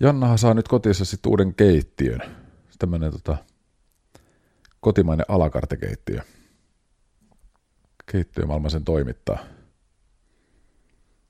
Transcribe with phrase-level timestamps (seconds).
[0.00, 2.20] Jannahan saa nyt kotiinsa sitten uuden keittiön.
[2.78, 3.36] Tämmöinen tota,
[4.80, 6.20] kotimainen alakartekeittiö.
[8.06, 9.38] Keittiömaailma sen toimittaa.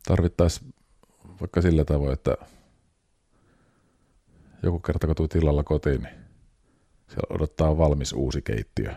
[0.04, 0.74] Tarvittaisiin
[1.40, 2.36] vaikka sillä tavoin, että
[4.62, 6.14] joku kerta kun tulet illalla kotiin, niin
[7.08, 8.94] siellä odottaa valmis uusi keittiö.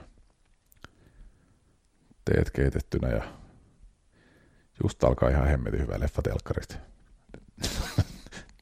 [2.25, 3.23] Teet keitettynä ja
[4.83, 6.21] just alkaa ihan hemmetin hyvä leffa.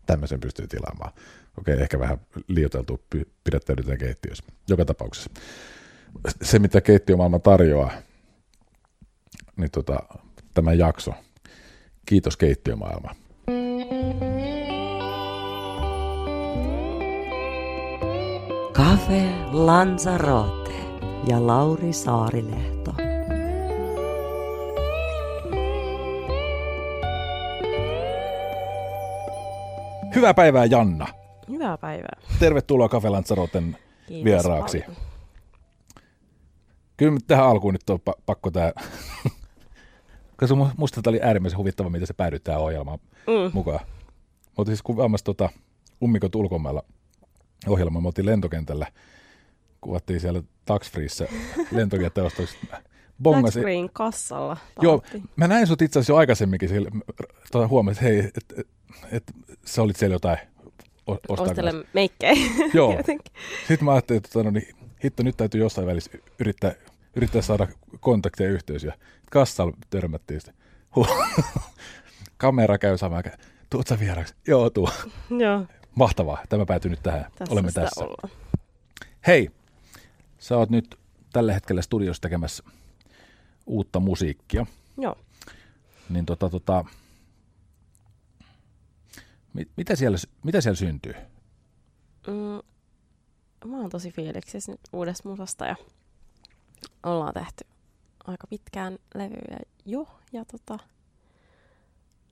[0.09, 1.11] Tämmöisen pystyy tilaamaan.
[1.57, 3.01] Okei, ehkä vähän liioteltu
[3.43, 4.43] pidättäydytään keittiössä.
[4.67, 5.29] Joka tapauksessa.
[6.41, 7.91] Se, mitä keittiömaailma tarjoaa,
[9.55, 9.99] niin tota,
[10.53, 11.13] tämä jakso.
[12.05, 13.15] Kiitos keittiömaailma.
[18.73, 20.73] Cafe Lanzarote
[21.27, 23.08] ja Lauri Saarilehto.
[30.19, 31.07] Hyvää päivää Janna.
[31.49, 32.19] Hyvää päivää.
[32.39, 34.79] Tervetuloa Cafe Lanzaroten Kiitos vieraaksi.
[34.79, 34.95] paljon.
[36.97, 38.71] Kyllä tähän alkuun nyt on pa- pakko tämä,
[40.37, 43.51] koska mu- musta tämä oli äärimmäisen huvittava, miten se päädyt tähän ohjelmaan Mm.
[43.53, 43.79] mukaan.
[43.85, 45.49] Mä oltiin siis kuvaamassa tota
[46.03, 46.83] Ummikot ulkomailla
[47.67, 48.01] ohjelmaa.
[48.01, 48.87] Me oltiin lentokentällä,
[49.81, 51.27] kuvattiin siellä Tax Freeissä
[51.71, 52.57] lentokenttäostoksi.
[53.23, 53.53] Bongasin.
[53.53, 54.57] Touchscreen kassalla.
[54.81, 55.01] Joo,
[55.35, 56.89] mä näin sut itse asiassa jo aikaisemminkin siellä,
[57.51, 58.67] tota, huomasin, että hei, että et,
[59.11, 59.23] et,
[59.65, 60.37] sä olit siellä jotain.
[61.27, 62.33] Ostelen meikkejä.
[62.73, 62.95] Joo.
[63.67, 66.75] Sitten mä ajattelin, että tota, no, niin, hitto, nyt täytyy jossain välissä yrittää,
[67.15, 67.67] yrittää saada
[67.99, 68.83] kontakteja ja yhteys.
[68.83, 68.93] Ja
[69.31, 70.55] kassalla törmättiin sitten.
[72.37, 73.23] Kamera käy samaan.
[73.69, 74.33] Tuut sä vieraaksi?
[74.47, 74.89] Joo, tuu.
[75.43, 76.43] Joo, Mahtavaa.
[76.49, 77.25] Tämä päätyy nyt tähän.
[77.35, 78.05] tässä Olemme tässä.
[78.05, 78.29] ollaan.
[79.27, 79.49] Hei,
[80.39, 80.95] sä oot nyt
[81.33, 82.63] tällä hetkellä studiossa tekemässä
[83.65, 84.65] uutta musiikkia.
[84.97, 85.15] Joo.
[86.09, 86.85] Niin tota, tota,
[89.53, 91.13] mit, mitä, siellä, mitä siellä syntyy?
[92.27, 92.61] Mm,
[93.69, 95.75] mä oon tosi fiiliksissä nyt uudesta musasta ja
[97.03, 97.65] ollaan tehty
[98.27, 100.79] aika pitkään levyjä jo ja tota,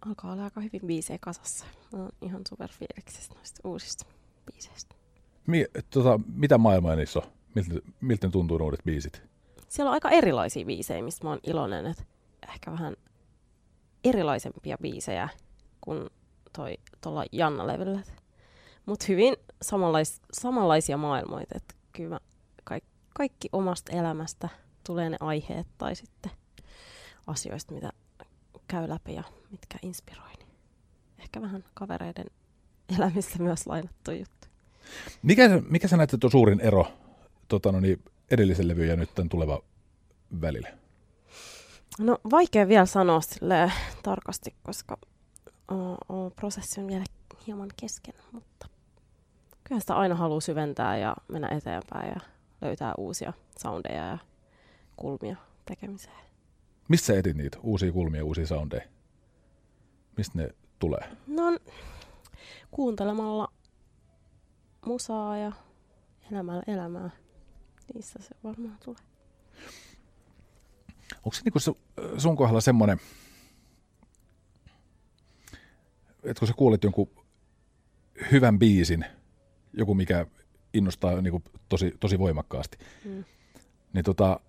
[0.06, 1.66] alkaa olla aika hyvin biisejä kasassa.
[1.94, 4.06] Mä oon ihan super fiiliksissä noista uusista
[4.52, 4.96] biiseistä.
[5.48, 7.26] Mi, tota, mitä maailmaa niissä on?
[7.56, 9.22] Miltä, miltä ne tuntuu uudet biisit?
[9.70, 12.04] Siellä on aika erilaisia biisejä, mistä mä oon iloinen, että
[12.50, 12.96] ehkä vähän
[14.04, 15.30] erilaisempia biisejä
[15.82, 16.10] kuin
[16.58, 18.00] toi tuolla Janna-levyllä.
[18.86, 22.20] Mutta hyvin samanlais, samanlaisia maailmoita, että kyllä mä
[22.64, 24.50] kaik, kaikki omasta elämästä
[24.84, 26.32] tulee ne aiheet tai sitten
[27.28, 27.90] asioista, mitä
[28.68, 30.34] käy läpi ja mitkä inspiroi.
[30.38, 30.48] Niin
[31.20, 32.26] ehkä vähän kavereiden
[32.98, 34.48] elämistä myös lainattu juttu.
[35.24, 36.88] Mikä, mikä sä näet, että on suurin ero
[37.48, 39.60] tota, no niin, edellisen levyn ja nyt tämän tulevan
[40.42, 40.70] välillä?
[42.00, 43.72] No vaikea vielä sanoa sille
[44.04, 44.98] tarkasti, koska
[45.72, 47.04] o, prosessi on vielä
[47.48, 48.68] hieman kesken, mutta
[49.64, 52.20] kyllä sitä aina haluaa syventää ja mennä eteenpäin ja
[52.62, 54.18] löytää uusia soundeja ja
[54.96, 55.36] kulmia
[55.66, 56.28] tekemiseen.
[56.88, 58.88] Mistä sä etit niitä uusia kulmia, uusia soundeja?
[60.18, 61.10] Mistä ne tulee?
[61.28, 61.44] No
[62.72, 63.48] kuuntelemalla
[64.86, 65.52] musaa ja
[66.32, 67.10] elämällä elämää.
[67.94, 69.02] Niistä se varmaan tulee.
[71.16, 73.00] Onko se niinku su- sun kohdalla semmoinen,
[76.28, 77.10] että kun sä kuulet jonkun
[78.32, 79.06] hyvän biisin,
[79.74, 80.26] joku mikä
[80.74, 83.24] innostaa niinku tosi, tosi voimakkaasti, Mm.
[83.94, 84.40] niin tota,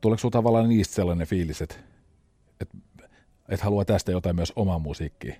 [0.00, 1.74] tuleeko sulla tavallaan niistä sellainen fiilis, että
[2.60, 2.68] et,
[3.48, 5.34] et haluaa tästä jotain myös omaa musiikkia,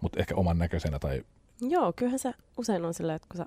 [0.00, 1.22] mutta ehkä oman näköisenä tai
[1.60, 3.46] Joo, kyllähän se usein on silleen, että kun sä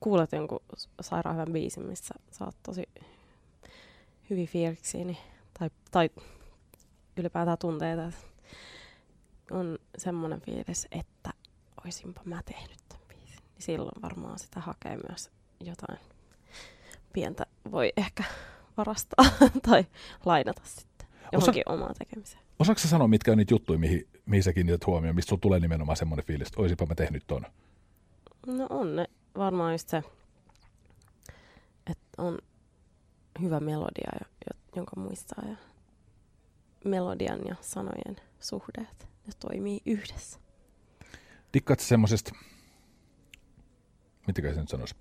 [0.00, 0.60] kuulet jonkun
[1.00, 2.88] sairaan hyvän biisin, missä sä oot tosi
[4.30, 5.16] hyvin fiiliksiä, niin,
[5.58, 6.10] tai, tai
[7.16, 8.20] ylipäätään tunteita, että
[9.50, 11.30] on semmoinen fiilis, että
[11.84, 13.36] oisinpa mä tehnyt tämän biisin.
[13.54, 15.98] Niin silloin varmaan sitä hakee myös jotain
[17.12, 18.24] pientä voi ehkä
[18.76, 19.24] varastaa
[19.68, 19.84] tai
[20.24, 22.42] lainata sitten johonkin omaan tekemiseen.
[22.58, 25.60] Osaatko sä sanoa, mitkä on niitä juttuja, mihin, mihin sä kiinnität huomioon, mistä sulla tulee
[25.60, 27.46] nimenomaan semmoinen fiilis, että oisinpa mä tehnyt ton?
[28.46, 29.06] No on ne
[29.36, 30.02] varmaan just se,
[31.90, 32.38] että on
[33.42, 35.56] hyvä melodia, jo- jo- jonka muistaa ja
[36.84, 39.08] melodian ja sanojen suhdeet.
[39.26, 40.38] Ne toimii yhdessä.
[41.54, 42.32] Dikkaat semmoisesta,
[44.26, 44.94] mitenkä se nyt sanoisi,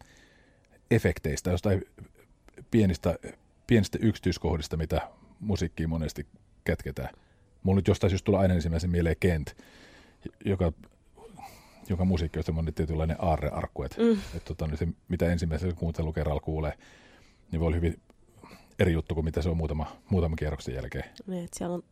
[0.92, 1.86] efekteistä, jostain
[2.72, 3.16] pienistä,
[3.68, 6.28] pienistä yksityiskohdista, mitä musiikkiin monesti
[6.64, 7.10] kätketään.
[7.64, 9.58] Mulla nyt jostain syystä tulee aina ensimmäisen mieleen Kent,
[10.46, 10.74] joka,
[11.90, 14.12] joka musiikki on semmoinen tietynlainen aarrearkku, että, mm.
[14.12, 16.74] että tota, niin se, mitä ensimmäisellä kuuntelukerralla kuulee,
[17.52, 18.02] niin voi olla hyvin
[18.80, 21.06] eri juttu kuin mitä se on muutama, muutaman kierroksen jälkeen.
[21.28, 21.84] Niin, että siellä on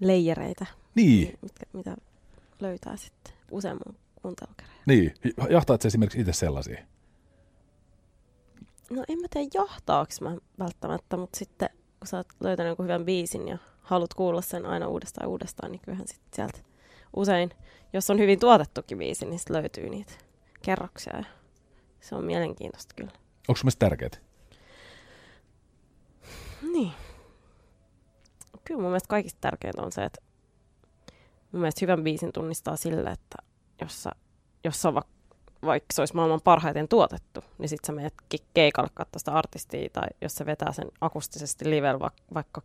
[0.00, 1.96] leijereitä, Niin, mitkä, mitä
[2.60, 4.76] löytää sitten useamman kuuntelukerran.
[4.86, 5.14] niin.
[5.50, 6.84] Jahtaat se esimerkiksi itse sellaisia?
[8.90, 11.68] No en mä tiedä jahtaako mä välttämättä, mutta sitten
[11.98, 15.72] kun sä oot löytänyt jonkun hyvän biisin ja haluat kuulla sen aina uudestaan ja uudestaan,
[15.72, 16.58] niin kyllähän sitten sieltä
[17.16, 17.50] usein,
[17.92, 20.12] jos on hyvin tuotettukin biisi, niin sit löytyy niitä
[20.62, 21.24] kerroksia ja
[22.00, 23.10] se on mielenkiintoista kyllä.
[23.48, 24.10] Onko mielestä tärkeää?
[26.72, 26.92] Niin.
[28.68, 30.20] Kyllä mun mielestä kaikista tärkeintä on se, että
[31.52, 33.36] mun mielestä hyvän biisin tunnistaa sille, että
[33.80, 34.10] jos, sä,
[34.64, 35.02] jos on va,
[35.62, 39.88] vaikka se olisi maailman parhaiten tuotettu, niin sit sä menet ke- keikalle katsoa sitä artistia,
[39.92, 42.62] tai jos se vetää sen akustisesti livellä va, vaikka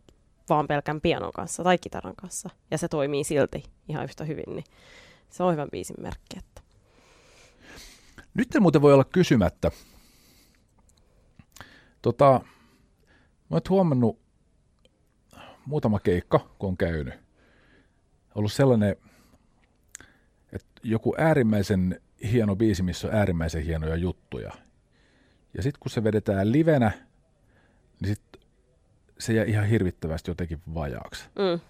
[0.48, 4.64] vaan pelkän pianon kanssa tai kitaran kanssa, ja se toimii silti ihan yhtä hyvin, niin
[5.30, 6.38] se on hyvän biisin merkki.
[6.38, 6.62] Että.
[8.34, 9.70] Nyt en muuten voi olla kysymättä.
[12.02, 12.40] Tota,
[13.50, 14.23] mä oon huomannut
[15.66, 17.14] muutama keikka, kun on käynyt.
[18.34, 18.96] Ollut sellainen,
[20.52, 22.00] että joku äärimmäisen
[22.32, 24.52] hieno biisi, missä on äärimmäisen hienoja juttuja.
[25.56, 26.92] Ja sitten kun se vedetään livenä,
[28.00, 28.22] niin sit
[29.18, 31.24] se jää ihan hirvittävästi jotenkin vajaaksi.
[31.24, 31.60] Mm.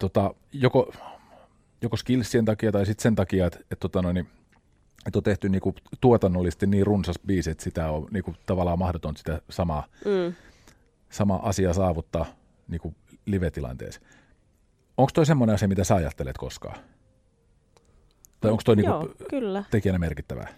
[0.00, 0.92] Tota, joko,
[1.82, 4.28] joko skillsien takia tai sitten sen takia, että, että, tota noin, niin,
[5.06, 9.42] että on tehty niinku tuotannollisesti niin runsas biisi, että sitä on niinku tavallaan mahdoton sitä
[9.50, 10.34] samaa, Mm.
[11.10, 12.26] Sama asia saavuttaa
[12.68, 12.94] niinku
[13.26, 14.00] live-tilanteessa.
[14.96, 16.78] Onko toi semmoinen asia, mitä sä ajattelet koskaan?
[18.40, 19.64] Tai onko toi niinku Joo, kyllä.
[19.70, 20.48] tekijänä merkittävää?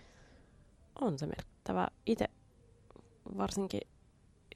[1.01, 1.89] On se merkittävä.
[2.07, 2.29] Itse
[3.39, 3.81] varsinkin,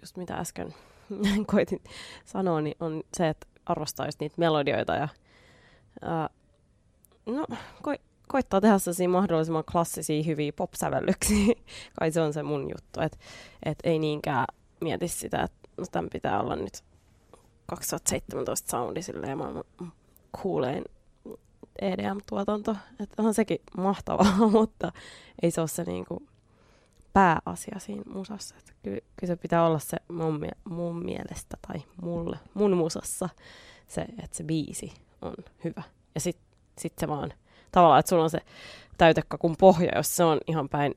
[0.02, 0.74] just mitä äsken
[1.52, 1.80] koitin
[2.24, 5.08] sanoa, niin on se, että arvostaa just niitä melodioita ja
[6.02, 6.28] ää,
[7.26, 7.46] no,
[7.82, 11.54] ko- koittaa tehdä sellaisia mahdollisimman klassisia, hyviä pop-sävellyksiä.
[11.98, 13.18] Kai se on se mun juttu, että
[13.64, 14.46] et ei niinkään
[14.80, 16.84] mieti sitä, että no, tämän pitää olla nyt
[17.66, 19.64] 2017 soundi silleen maailman
[20.42, 20.84] kuulein
[21.80, 22.76] EDM-tuotanto.
[23.00, 24.92] Että on sekin mahtavaa, mutta
[25.42, 26.22] ei se ole se niinku
[27.12, 28.54] pääasia siinä musassa.
[28.58, 33.28] Että kyllä, kyllä se pitää olla se mun, mie- mun mielestä tai mulle, mun musassa
[33.86, 34.92] se, että se biisi
[35.22, 35.34] on
[35.64, 35.82] hyvä.
[36.14, 36.46] Ja sitten
[36.78, 37.32] sit se vaan
[37.72, 38.40] tavallaan, että sulla on se
[38.98, 40.94] täytekakun pohja, jos se on ihan päin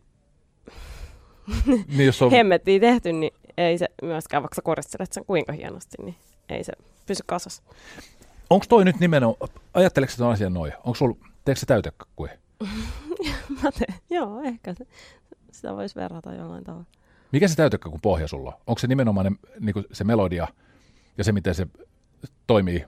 [1.65, 5.97] Niin jos on, hemmettiin tehty, niin ei se myöskään, vaikka sä koristelet sen kuinka hienosti,
[6.03, 6.15] niin
[6.49, 6.73] ei se
[7.05, 7.63] pysy kasassa.
[8.49, 10.73] onko toi nyt nimenomaan, ajatteleeko sä ton asian noin?
[10.77, 11.15] Onko sulla,
[11.45, 12.33] teekö sä täytekakkuja?
[13.63, 14.87] Mä teen, joo, ehkä se,
[15.51, 16.85] sitä voisi verrata jollain tavalla.
[17.31, 18.61] Mikä se täytekakun pohja sulla on?
[18.67, 20.47] Onko se nimenomaan ne, niinku se melodia
[21.17, 21.67] ja se, miten se
[22.47, 22.85] toimii,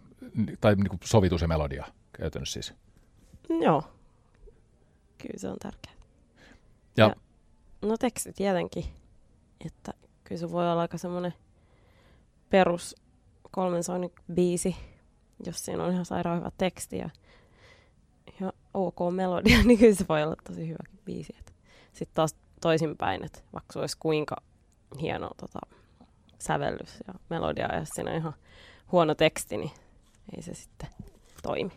[0.61, 2.73] tai niinku sovitu se melodia käytännössä siis?
[3.61, 3.83] Joo,
[5.17, 5.95] kyllä se on tärkeää.
[6.97, 7.15] Ja, Ja-
[7.81, 8.85] No teksti tietenkin,
[9.65, 9.93] että
[10.29, 11.33] kyllä se voi olla aika semmoinen
[12.49, 12.95] perus
[13.51, 14.75] kolmen soinnin biisi,
[15.45, 17.09] jos siinä on ihan sairaan hyvä teksti ja,
[18.39, 21.35] ja ok melodia, niin kyllä se voi olla tosi hyväkin biisi.
[21.93, 24.35] Sitten taas toisinpäin, että vaikka se olisi kuinka
[25.01, 25.59] hieno tota,
[26.39, 28.33] sävellys ja melodia ja siinä on ihan
[28.91, 29.71] huono teksti, niin
[30.35, 30.89] ei se sitten
[31.43, 31.71] toimi.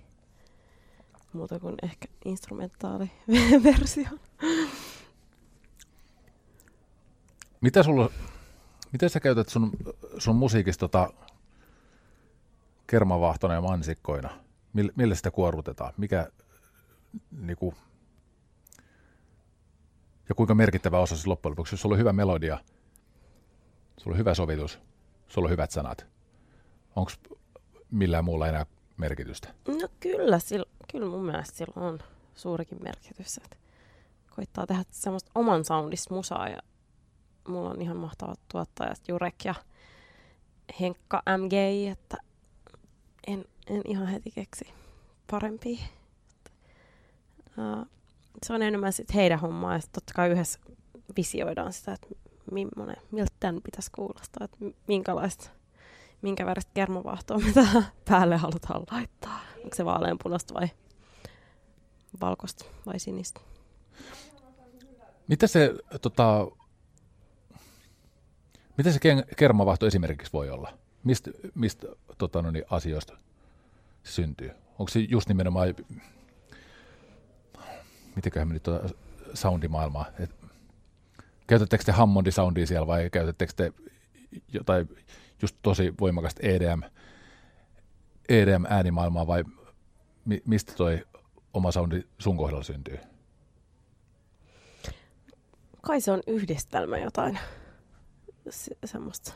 [1.33, 3.11] Muuta kuin ehkä instrumentaali
[3.65, 4.09] versio.
[7.61, 8.11] mitä sulla,
[8.93, 9.73] miten sä käytät sun,
[10.19, 11.13] sun musiikista tota,
[12.87, 14.31] kermavahtona ja mansikkoina?
[14.73, 15.93] Millä, millä sitä kuorrutetaan?
[15.97, 16.29] Mikä,
[17.31, 17.75] niinku,
[20.29, 21.77] ja kuinka merkittävä osa se loppujen lopuksi?
[21.77, 22.59] Sulla on hyvä melodia,
[23.97, 24.79] sulla on hyvä sovitus,
[25.29, 26.07] sulla on hyvät sanat.
[26.97, 27.13] Onko
[27.91, 29.49] millään muulla enää merkitystä?
[29.69, 31.99] No kyllä, sillä, kyllä mun mielestä sillä on
[32.35, 33.37] suurikin merkitys.
[33.45, 33.57] Että
[34.37, 36.59] koittaa tehdä semmoista oman soundista musaa ja
[37.49, 39.55] mulla on ihan mahtavat tuottajat Jurek ja
[40.81, 41.53] Henkka MG,
[41.93, 42.17] että
[43.27, 44.65] en, en ihan heti keksi
[45.31, 45.79] parempia.
[47.59, 47.87] Uh,
[48.43, 50.59] se on enemmän sit heidän hommaa ja sit totta kai yhdessä
[51.17, 52.07] visioidaan sitä, että
[52.53, 54.57] millainen, miltä tämän pitäisi kuulostaa, että
[54.87, 55.51] minkälaista
[56.23, 59.41] minkä väristä kermavaahtoa me tähän päälle halutaan laittaa.
[59.57, 60.69] Onko se vaaleanpunasta vai
[62.21, 63.41] valkoista vai sinistä?
[65.29, 66.47] Mitä se, tota,
[68.83, 69.01] mitä se
[69.37, 70.79] kermavahto esimerkiksi voi olla?
[71.05, 71.87] Mistä, mistä
[72.19, 73.17] tota, no niin, asioista
[74.03, 74.51] syntyy?
[74.79, 75.75] Onko se just nimenomaan,
[78.17, 78.89] mitenköhän me nyt tuota
[79.35, 80.31] soundimaailmaa, et,
[81.47, 83.73] käytättekö te Hammond-soundia siellä vai käytättekö te
[84.53, 84.89] jotain
[85.43, 86.83] just tosi voimakasta EDM,
[88.29, 89.45] EDM-äänimaailmaa vai
[90.25, 91.07] mi, mistä toi
[91.55, 92.99] oma soundi sun kohdalla syntyy?
[95.83, 97.39] Kai se on yhdistelmä jotain
[98.51, 99.33] se, semmoista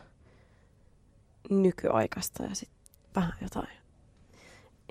[1.51, 2.79] nykyaikaista ja sitten
[3.15, 3.69] vähän jotain.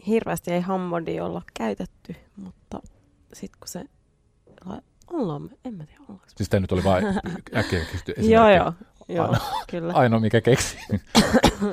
[0.07, 2.79] Hirveästi ei Hammondia olla käytetty, mutta
[3.33, 3.85] sitten kun se
[5.07, 6.25] ollaan me, en mä tiedä ollaanko.
[6.35, 7.05] Siis tämä nyt oli vain
[7.55, 8.73] äkkiä keksitty Joo, joo,
[9.07, 9.35] joo,
[9.71, 9.93] kyllä.
[9.93, 10.77] Ainoa mikä keksi.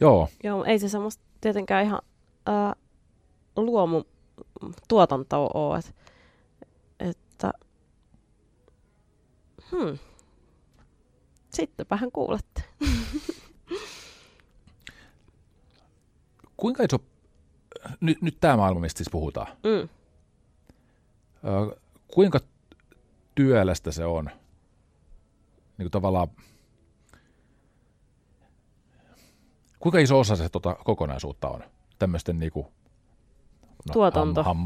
[0.00, 0.28] joo.
[0.44, 2.02] Joo, ei se semmoista tietenkään ihan
[2.46, 2.74] ää,
[3.56, 4.04] luomu
[4.88, 5.94] tuotantoa ole, et,
[6.98, 7.52] että
[9.70, 9.98] hmm,
[11.54, 12.62] sittenpähän kuulette.
[16.56, 16.98] Kuinka iso,
[18.00, 19.88] nyt, nyt tämä maailma, mistä siis puhutaan, Mm.
[21.70, 21.76] Ö,
[22.14, 22.40] kuinka
[23.34, 24.24] työlästä se on?
[24.24, 26.28] Niin kuin tavallaan,
[29.78, 31.64] kuinka iso osa se tota kokonaisuutta on?
[31.98, 32.66] Tämmöisten niin kuin,
[33.88, 34.42] no, Tuotanto.
[34.42, 34.56] Ham,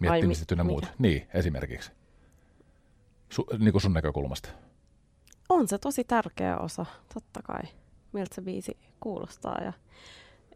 [0.00, 0.82] miettimistä mi- muut.
[0.84, 0.94] mikä?
[0.98, 1.90] Niin, esimerkiksi.
[3.30, 4.48] Su, niin kuin sun näkökulmasta.
[5.48, 7.62] On se tosi tärkeä osa, totta kai,
[8.12, 9.58] miltä se biisi kuulostaa.
[9.62, 9.72] Ja,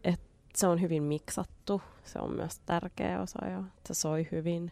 [0.03, 0.21] et
[0.55, 4.71] se on hyvin miksattu, se on myös tärkeä osa ja se soi hyvin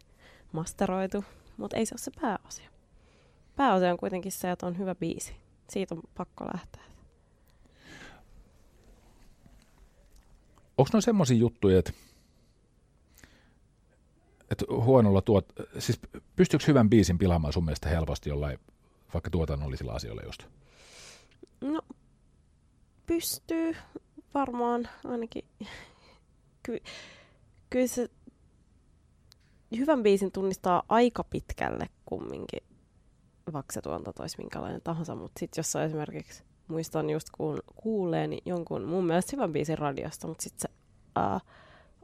[0.52, 1.24] masteroitu,
[1.58, 2.70] mutta ei se ole se pääasia.
[3.56, 5.36] Pääasia on kuitenkin se, että on hyvä biisi.
[5.70, 6.82] Siitä on pakko lähteä.
[10.78, 11.92] Onko ne semmoisia juttuja, että,
[14.52, 15.46] että huonolla tuot,
[15.80, 16.00] siis
[16.36, 18.60] pystyykö hyvän biisin pilaamaan sun mielestä helposti jollain
[19.14, 20.44] vaikka tuotannollisilla asioilla just?
[21.62, 21.82] No,
[23.06, 23.76] pystyy
[24.34, 25.46] varmaan ainakin.
[26.64, 26.84] Ky-
[27.70, 28.10] kyllä se
[29.78, 32.64] hyvän biisin tunnistaa aika pitkälle kumminkin,
[33.54, 35.16] vaikka se tuotanto olisi minkälainen tahansa.
[35.16, 40.28] Mutta sitten jos on esimerkiksi, muistan just kuul- kuulleeni jonkun mun mielestä hyvän biisin radiosta,
[40.28, 40.78] mutta sitten se
[41.16, 41.40] ää,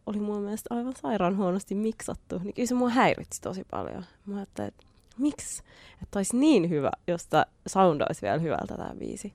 [0.05, 4.05] oli mun mielestä aivan sairaan huonosti miksattu, niin kyllä se mua häiritsi tosi paljon.
[4.25, 4.84] Mä ajattelin, että
[5.17, 5.63] miksi?
[6.03, 9.33] Että olisi niin hyvä, jos tämä sound olisi vielä hyvältä tämä biisi.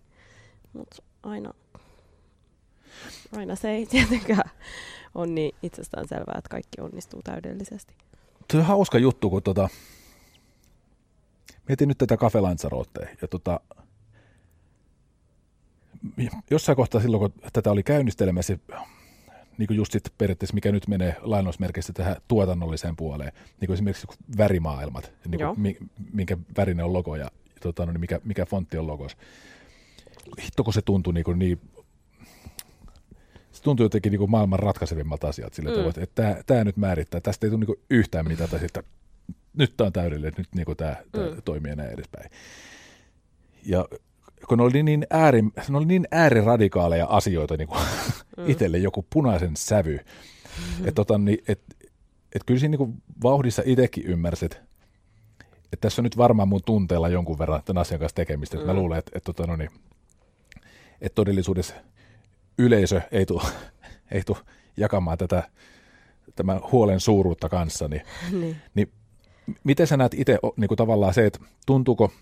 [0.72, 1.54] Mutta aina,
[3.36, 4.50] aina se ei tietenkään
[5.14, 7.94] ole niin itsestään selvää, että kaikki onnistuu täydellisesti.
[8.52, 9.68] Se on hauska juttu, kun tota,
[11.68, 13.60] mietin nyt tätä Cafe Lanzarottea, ja tota,
[16.50, 18.58] jossain kohtaa silloin, kun tätä oli käynnistelemässä,
[19.58, 24.06] niin kuin just sit periaatteessa, mikä nyt menee lainausmerkeissä tähän tuotannolliseen puoleen, niin kuin esimerkiksi
[24.38, 25.78] värimaailmat, niin kuin, mi-
[26.12, 29.16] minkä värinen on logo ja tota, no, niin mikä, mikä fontti on logos.
[30.44, 31.60] Hitto, kun se tuntui niin, kuin niin
[33.52, 35.76] se tuntuu jotenkin niin kuin maailman ratkaisevimmalta asiat sillä Mm.
[35.76, 38.84] tavoin, että tämä, tämä nyt määrittää, tästä ei tule niin kuin yhtään mitään, tai sitten
[39.52, 41.42] nyt tämä on täydellinen, nyt niin kuin tämä, tämä Mm.
[41.44, 42.30] toimii ja näin edespäin.
[43.66, 43.88] Ja
[44.48, 47.80] kun ne oli niin, ääri, ne oli niin ääriradikaaleja asioita niin kuin
[48.36, 48.50] Mm.
[48.50, 49.94] itselle joku punaisen sävy,
[50.78, 51.60] että tota, niin, et,
[52.34, 54.52] et kyllä siinä niin kuin vauhdissa itsekin ymmärsit,
[55.72, 58.56] että tässä on nyt varmaan mun tunteella jonkun verran tämän asian kanssa tekemistä.
[58.56, 58.62] Mm.
[58.62, 59.70] Mä luulen, että, että, tota, no niin,
[61.00, 61.74] että todellisuudessa
[62.58, 63.42] yleisö ei tule
[64.12, 64.38] ei tuu
[64.76, 65.42] jakamaan tätä
[66.36, 68.02] tämän huolen suuruutta kanssani.
[68.40, 68.56] niin.
[68.74, 68.92] Niin
[69.64, 72.12] miten sä näet itse niin kuin tavallaan se, että tuntuuko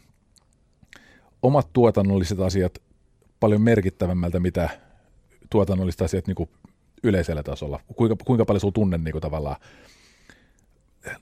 [1.44, 2.78] omat tuotannolliset asiat
[3.40, 4.68] paljon merkittävämmältä, mitä
[5.50, 6.50] tuotannolliset asiat niin kuin
[7.02, 7.80] yleisellä tasolla?
[7.96, 9.56] Kuinka, kuinka paljon sulla tunne niin kuin tavallaan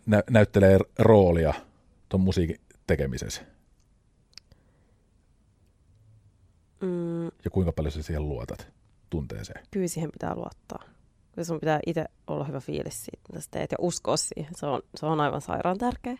[0.07, 1.55] nä- näyttelee roolia
[2.09, 3.43] tuon musiikin tekemisessä?
[6.81, 8.69] Mm, Ja kuinka paljon sä siihen luotat
[9.11, 9.67] tunteeseen?
[9.71, 10.83] kyllä siihen pitää luottaa.
[11.33, 14.53] Kyllä sun pitää itse olla hyvä fiilis siitä, mitä sä teet ja uskoa siihen.
[14.57, 16.17] Se on, se on aivan sairaan tärkeä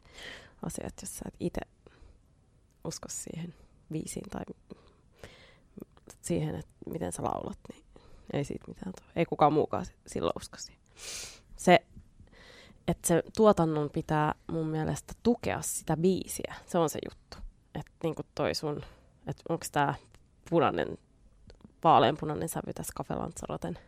[0.63, 1.61] asia, että jos sä et itse
[2.85, 3.55] usko siihen
[3.93, 4.43] biisiin tai
[6.23, 7.85] siihen, että miten sä laulat, niin
[8.33, 9.11] ei siitä mitään tule.
[9.17, 10.83] Ei kukaan muukaan si- silloin usko siihen.
[11.57, 11.87] Se,
[12.89, 16.55] että se tuotannon pitää mun mielestä tukea sitä biisiä.
[16.67, 17.37] Se on se juttu.
[17.75, 18.77] Että niin kuin toi sun,
[19.27, 19.95] että onko tämä
[20.51, 20.99] punainen,
[21.85, 23.79] vaaleanpunainen sävy tässä Cafe Lanzaroten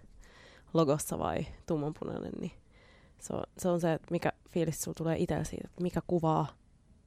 [0.74, 2.52] logossa vai tummanpunainen, niin
[3.18, 6.46] se on, se on se, että mikä fiilis sulla tulee itsellä siitä, että mikä kuvaa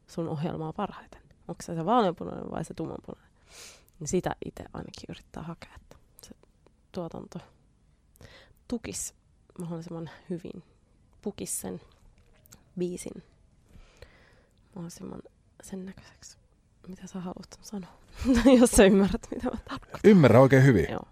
[0.08, 1.27] sun ohjelmaa parhaiten.
[1.48, 3.32] Onko se se vaaleanpunainen vai se tummanpunainen?
[4.00, 6.36] Niin sitä itse ainakin yrittää hakea, että se
[6.92, 7.40] tuotanto
[8.68, 9.14] tukisi
[9.60, 10.64] mahdollisimman hyvin,
[11.22, 11.82] pukisi sen
[12.78, 13.24] biisin
[14.76, 15.22] mahdollisimman
[15.64, 16.38] sen näköiseksi,
[16.88, 18.00] mitä sä haluat sanoa,
[18.60, 20.02] jos sä ymmärrät, mitä mä tarkoitan.
[20.04, 20.86] Ymmärrän oikein hyvin.
[20.90, 21.08] Joo.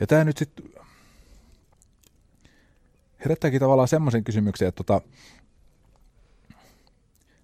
[0.00, 0.64] Ja tämä nyt sitten,
[3.24, 5.00] herättääkin tavallaan semmoisen kysymyksen, että tota,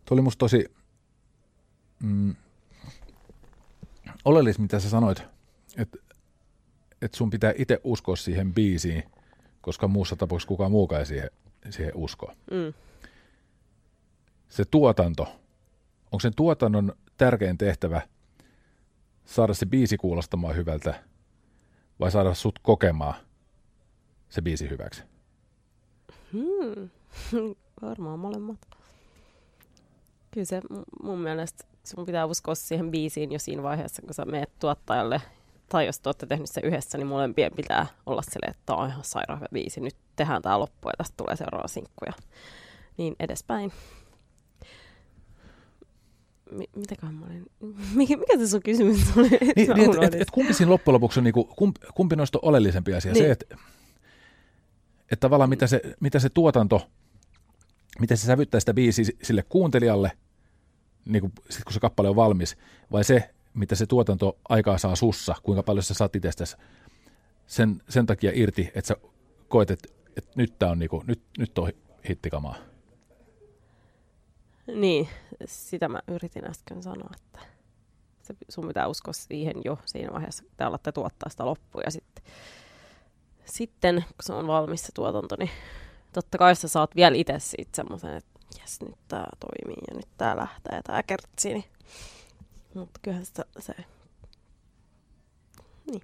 [0.04, 0.77] tuo oli musta tosi
[2.02, 2.34] mm,
[4.24, 5.22] oleellista, mitä sä sanoit,
[5.76, 5.98] että
[7.02, 9.02] et sun pitää itse uskoa siihen biisiin,
[9.60, 11.30] koska muussa tapauksessa kukaan muukaan ei siihen,
[11.70, 12.32] siihen usko.
[12.50, 12.74] Mm.
[14.48, 15.22] Se tuotanto,
[16.04, 18.02] onko sen tuotannon tärkein tehtävä
[19.24, 21.04] saada se biisi kuulostamaan hyvältä
[22.00, 23.14] vai saada sut kokemaan
[24.28, 25.02] se biisi hyväksi?
[26.32, 26.90] Hmm.
[27.82, 28.58] Varmaan molemmat.
[30.30, 30.60] Kyllä se
[31.02, 35.22] mun mielestä sun pitää uskoa siihen biisiin jo siinä vaiheessa, kun sä meet tuottajalle.
[35.68, 38.88] Tai jos te olette tehnyt se yhdessä, niin molempien pitää olla silleen, että tämä on
[38.88, 39.80] ihan sairaan hyvä biisi.
[39.80, 42.12] Nyt tehdään tämä loppu ja tästä tulee seuraava sinkku ja
[42.96, 43.72] niin edespäin.
[46.50, 47.46] Mi- mitäköhän mä olin?
[47.94, 49.28] Mikä, mikä se sun kysymys oli?
[49.56, 52.94] Niin, niin et, et, kumpi siinä loppujen lopuksi on, niinku, kumpi, kumpi noista on oleellisempi
[52.94, 53.12] asia?
[53.12, 53.24] Niin.
[53.24, 53.56] Se, että
[55.12, 56.88] et tavallaan mitä se, mitä se tuotanto,
[58.00, 60.12] miten se sävyttää sitä biisiä sille kuuntelijalle,
[61.08, 62.56] niin kuin, sit kun se kappale on valmis,
[62.92, 66.56] vai se, mitä se tuotanto aikaa saa sussa, kuinka paljon sä saat itsestäsi
[67.46, 68.96] sen, sen takia irti, että sä
[69.48, 71.72] koet, että, että nyt, tää on, niinku, nyt, nyt on
[72.08, 72.54] hittikamaa.
[74.74, 75.08] Niin,
[75.46, 77.38] sitä mä yritin äsken sanoa, että
[78.22, 81.82] se, sun pitää uskoa siihen jo siinä vaiheessa, kun te alatte tuottaa sitä loppuun.
[81.84, 82.24] Ja sitten,
[83.44, 85.50] sitten, kun se on valmis se tuotanto, niin
[86.12, 90.08] totta kai sä saat vielä itse siitä semmoisen, että jes, nyt tää toimii ja nyt
[90.18, 91.52] tää lähtee ja tää kertsi.
[91.52, 91.64] Niin.
[92.74, 93.74] Mutta kyllähän sitä, se,
[95.90, 96.02] niin,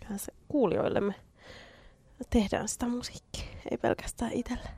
[0.00, 1.14] kyllähän se kuulijoillemme
[2.30, 4.68] tehdään sitä musiikkia, ei pelkästään itselle.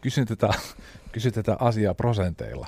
[0.00, 0.48] Kysyn tätä,
[1.12, 2.66] kysyn tätä asiaa prosenteilla.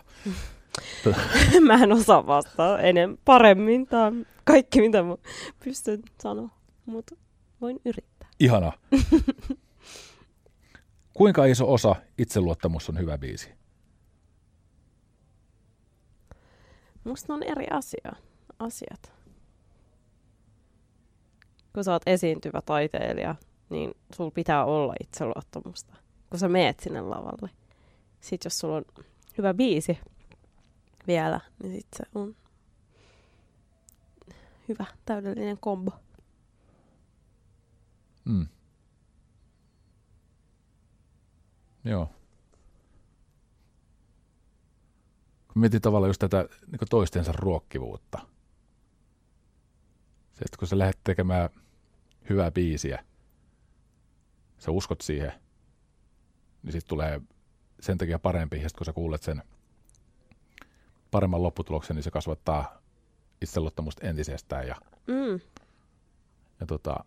[1.66, 3.86] mä en osaa vastaa enemmän paremmin.
[3.86, 5.16] Tämä on kaikki, mitä mä
[5.64, 6.48] pystyn sanoa,
[6.86, 7.16] mutta
[7.60, 8.28] voin yrittää.
[8.40, 8.72] Ihana.
[11.14, 13.52] Kuinka iso osa itseluottamus on hyvä biisi?
[17.04, 18.12] Musta ne on eri asia,
[18.58, 19.12] asiat.
[21.72, 23.34] Kun sä oot esiintyvä taiteilija,
[23.70, 25.96] niin sul pitää olla itseluottamusta,
[26.30, 27.50] kun sä meet sinne lavalle.
[28.20, 28.84] Sitten jos sulla on
[29.38, 29.98] hyvä biisi
[31.06, 32.36] vielä, niin sit se on
[34.68, 35.90] hyvä, täydellinen kombo.
[38.24, 38.46] Mm.
[41.84, 42.06] Joo.
[45.52, 48.18] Kun mietin tavallaan just tätä niin toistensa ruokkivuutta.
[50.32, 51.50] Se, että kun sä lähdet tekemään
[52.28, 53.04] hyvää biisiä,
[54.58, 55.32] sä uskot siihen,
[56.62, 57.20] niin sitten tulee
[57.80, 58.56] sen takia parempi.
[58.62, 59.42] Ja sit kun sä kuulet sen
[61.10, 62.78] paremman lopputuloksen, niin se kasvattaa
[63.40, 64.66] itseluottamusta entisestään.
[64.66, 65.40] Ja, Mm.
[66.60, 67.04] ja tota,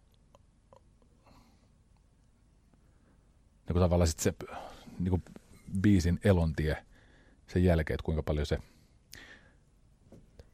[3.68, 4.34] niin kuin tavallaan sit se
[5.00, 5.24] niin kuin
[5.82, 6.86] biisin elontie
[7.48, 8.58] sen jälkeen, että kuinka paljon se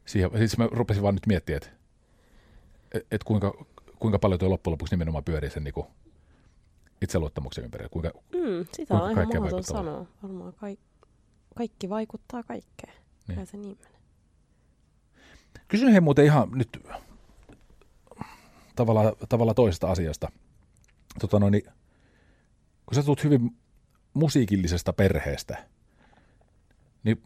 [0.05, 1.71] siihen, siis mä rupesin vaan nyt miettimään, että
[3.11, 3.65] et, kuinka,
[3.99, 5.87] kuinka paljon tuo loppujen lopuksi nimenomaan pyörii sen niin kuin
[7.01, 7.89] itseluottamuksen ympärillä.
[7.89, 10.05] Kuinka, Mm, sitä Kuinka on ihan mahdoton sanoa.
[10.23, 11.07] Varmaan kaik-
[11.55, 12.93] kaikki vaikuttaa kaikkeen.
[13.27, 13.35] Niin.
[13.37, 13.47] Niin.
[13.47, 13.99] se niin menee.
[15.67, 16.69] Kysyn he muuten ihan nyt
[18.75, 20.31] tavallaan, tavallaan toisesta asiasta.
[21.19, 21.63] Tota noin, niin,
[22.91, 23.57] kun sä tulet hyvin
[24.13, 25.67] musiikillisesta perheestä,
[27.03, 27.23] niin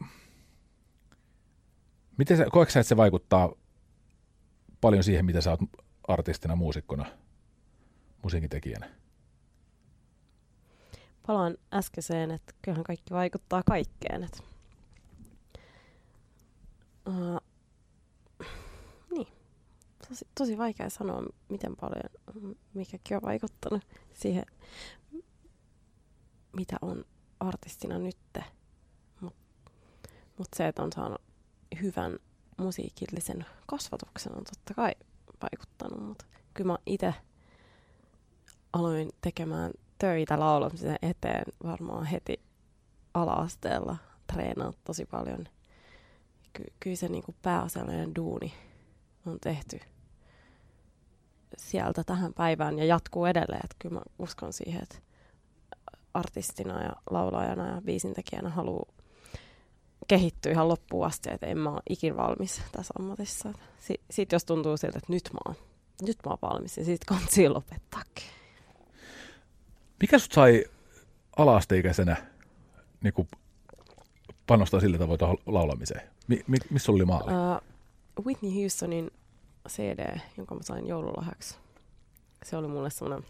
[2.17, 3.53] miten sä, koetko sä, että se vaikuttaa
[4.81, 5.59] paljon siihen, mitä sä oot
[6.07, 7.05] artistina, muusikkona,
[8.23, 8.89] musiikintekijänä?
[11.27, 14.23] Palaan äskeiseen, että kyllähän kaikki vaikuttaa kaikkeen.
[14.23, 14.43] Että,
[17.09, 17.39] uh,
[19.11, 19.27] niin.
[20.09, 24.45] Tosi, tosi vaikea sanoa, miten paljon mikäkin on vaikuttanut siihen,
[26.55, 27.05] mitä on
[27.39, 28.43] artistina nytte.
[29.21, 29.39] Mutta
[30.37, 31.21] mut se, että on saanut
[31.81, 32.19] hyvän
[32.57, 34.91] musiikillisen kasvatuksen, on totta kai
[35.41, 36.07] vaikuttanut.
[36.07, 37.13] Mutta kyllä mä itse
[38.73, 42.41] aloin tekemään töitä laulamisen eteen varmaan heti
[43.13, 43.97] ala-asteella
[44.33, 45.47] treenaa tosi paljon.
[46.53, 48.53] Ky- kyllä se niinku pääasiallinen duuni
[49.25, 49.79] on tehty
[51.57, 53.61] sieltä tähän päivään ja jatkuu edelleen.
[53.63, 54.95] Että kyllä mä uskon siihen, että
[56.15, 58.85] artistina ja laulajana ja biisintekijänä haluaa
[60.07, 63.53] kehittyä ihan loppuun asti, että en mä ole ikin valmis tässä ammatissa.
[63.79, 65.55] Si- Sitten jos tuntuu siltä, että nyt mä oon,
[66.01, 68.23] nyt mä oon valmis, niin sitten kansi lopettaakin.
[70.01, 70.65] Mikä sut sai
[71.37, 72.15] ala-asteikäisenä
[73.03, 73.27] niin kuin
[74.47, 76.01] panostaa sillä tavoin tuohon laulamiseen?
[76.27, 77.31] Mi, mi, missä oli maali?
[77.31, 79.11] Uh, Whitney Houstonin
[79.69, 81.55] CD, jonka mä sain joululahjaksi.
[82.43, 83.29] Se oli mulle semmoinen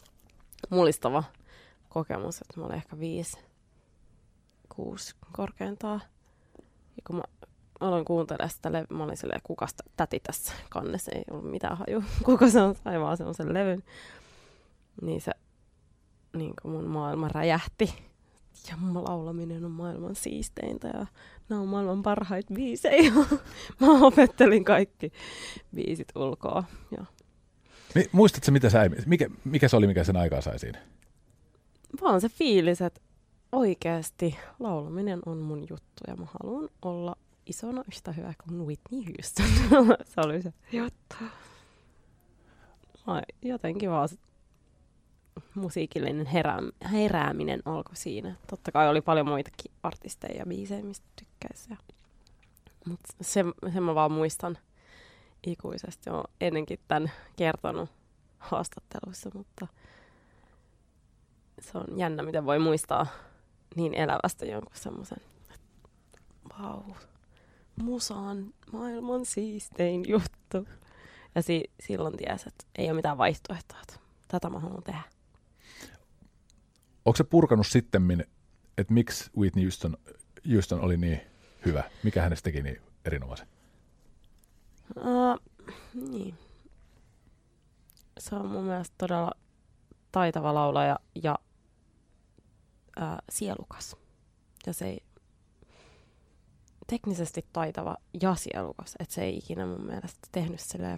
[0.70, 1.24] mulistava
[1.96, 3.38] kokemus, että mä olin ehkä viisi,
[4.76, 6.02] kuusi korkeintaan.
[6.96, 7.24] Ja kun mä
[7.80, 12.04] aloin kuuntelemaan sitä levyä, mä olin silleen, kuka täti tässä kannessa, ei ollut mitään haju,
[12.26, 13.84] kuka se on, sai vaan semmoisen levyn.
[15.02, 15.32] Niin se
[16.38, 17.94] niin kuin mun maailma räjähti.
[18.70, 21.06] Ja mun laulaminen on maailman siisteintä ja
[21.50, 23.12] nämä on maailman parhaita biisejä.
[23.82, 25.12] mä opettelin kaikki
[25.76, 26.64] biisit ulkoa.
[26.98, 27.06] Ja
[27.96, 30.80] Mi- Muistatko, mitä sä, mikä, mikä se oli, mikä sen aikaa sai siinä?
[32.02, 33.02] Vaan se fiilis, että
[33.52, 39.46] oikeasti laulaminen on mun juttu ja mä haluan olla isona yhtä hyvä kuin Whitney Houston.
[40.14, 41.16] se oli se juttu.
[43.08, 44.16] Ai, jotenkin vaan se
[45.56, 46.60] musiikillinen herää,
[46.92, 48.36] herääminen alkoi siinä.
[48.50, 51.70] Totta kai oli paljon muitakin artisteja ja biisejä, mistä tykkäisi.
[51.70, 51.78] Ja...
[52.86, 54.58] Mutta sen, sen mä vaan muistan
[55.48, 56.10] ikuisesti.
[56.10, 57.90] Olen ennenkin tämän kertonut
[58.40, 59.68] haastatteluissa, mutta
[61.62, 63.08] se on jännä, miten voi muistaa
[63.76, 65.18] niin elävästä jonkun semmoisen,
[66.60, 66.82] vau,
[67.76, 70.68] musa on maailman siistein juttu.
[71.36, 75.02] Ja si- silloin ties, että ei ole mitään vaihtoehtoa, että tätä mä haluan tehdä.
[77.06, 78.26] Onko se purkanut sitten,
[78.78, 79.98] että miksi Whitney Houston,
[80.54, 81.22] Houston oli niin
[81.66, 81.84] hyvä?
[82.04, 83.48] Mikä hänestä teki niin erinomaisen?
[84.96, 85.40] Uh,
[85.94, 86.38] niin.
[88.20, 89.32] Se on mun mielestä todella
[90.16, 91.36] taitava laulaja ja
[92.98, 93.96] uh, sielukas.
[94.68, 95.04] Ja se ei
[96.88, 100.98] teknisesti taitava ja sielukas, että se ei ikinä mun mielestä tehnyt silleen.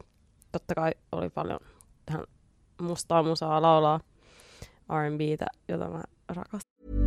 [0.51, 1.59] Totta kai oli paljon
[2.05, 2.23] tähän
[2.81, 3.99] mustaa musaa laulaa
[4.91, 7.06] R&Btä, jota mä rakastan.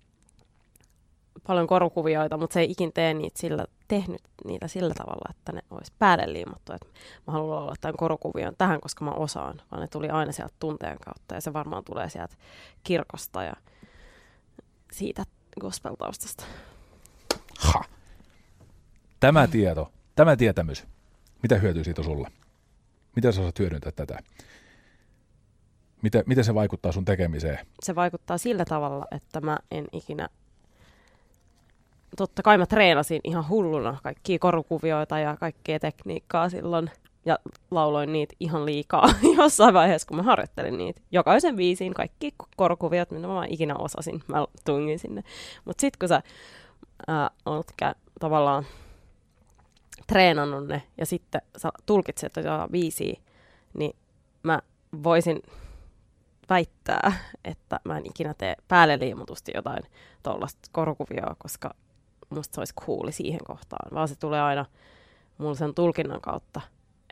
[1.47, 5.61] paljon korukuvioita, mutta se ei ikin tee niitä sillä, tehnyt niitä sillä tavalla, että ne
[5.71, 6.73] olisi päälle liimattu.
[6.73, 6.87] Että
[7.27, 10.97] mä haluan olla tämän korukuvion tähän, koska mä osaan, vaan ne tuli aina sieltä tunteen
[11.05, 12.35] kautta ja se varmaan tulee sieltä
[12.83, 13.53] kirkosta ja
[14.91, 15.23] siitä
[15.61, 16.43] gospel-taustasta.
[17.59, 17.83] Ha.
[19.19, 20.87] Tämä tieto, tämä tietämys,
[21.43, 22.31] mitä hyötyy siitä sulle?
[23.15, 24.19] Miten sä osaat hyödyntää tätä?
[26.01, 27.65] Miten, miten se vaikuttaa sun tekemiseen?
[27.83, 30.29] se vaikuttaa sillä tavalla, että mä en ikinä...
[32.17, 36.91] Totta kai mä treenasin ihan hulluna kaikkia korukuvioita ja kaikkea tekniikkaa silloin.
[37.25, 37.39] Ja
[37.71, 41.01] lauloin niitä ihan liikaa jossain vaiheessa, kun mä harjoittelin niitä.
[41.11, 45.23] Jokaisen biisiin kaikki korukuviot, mitä mä ikinä osasin, mä tungin sinne.
[45.65, 46.21] Mutta sitten kun sä
[47.07, 48.65] ää, oot kä- tavallaan
[50.07, 53.19] treenannut ne ja sitten sä tulkitset tätä biisiä,
[53.73, 53.95] niin
[54.43, 54.59] mä
[55.03, 55.41] voisin
[56.49, 57.13] väittää,
[57.45, 59.83] että mä en ikinä tee päälle liimutusti jotain
[60.23, 61.73] tuollaista korokuvioa, koska
[62.31, 64.65] musta se olisi cooli siihen kohtaan, vaan se tulee aina
[65.37, 66.61] mulla sen tulkinnan kautta,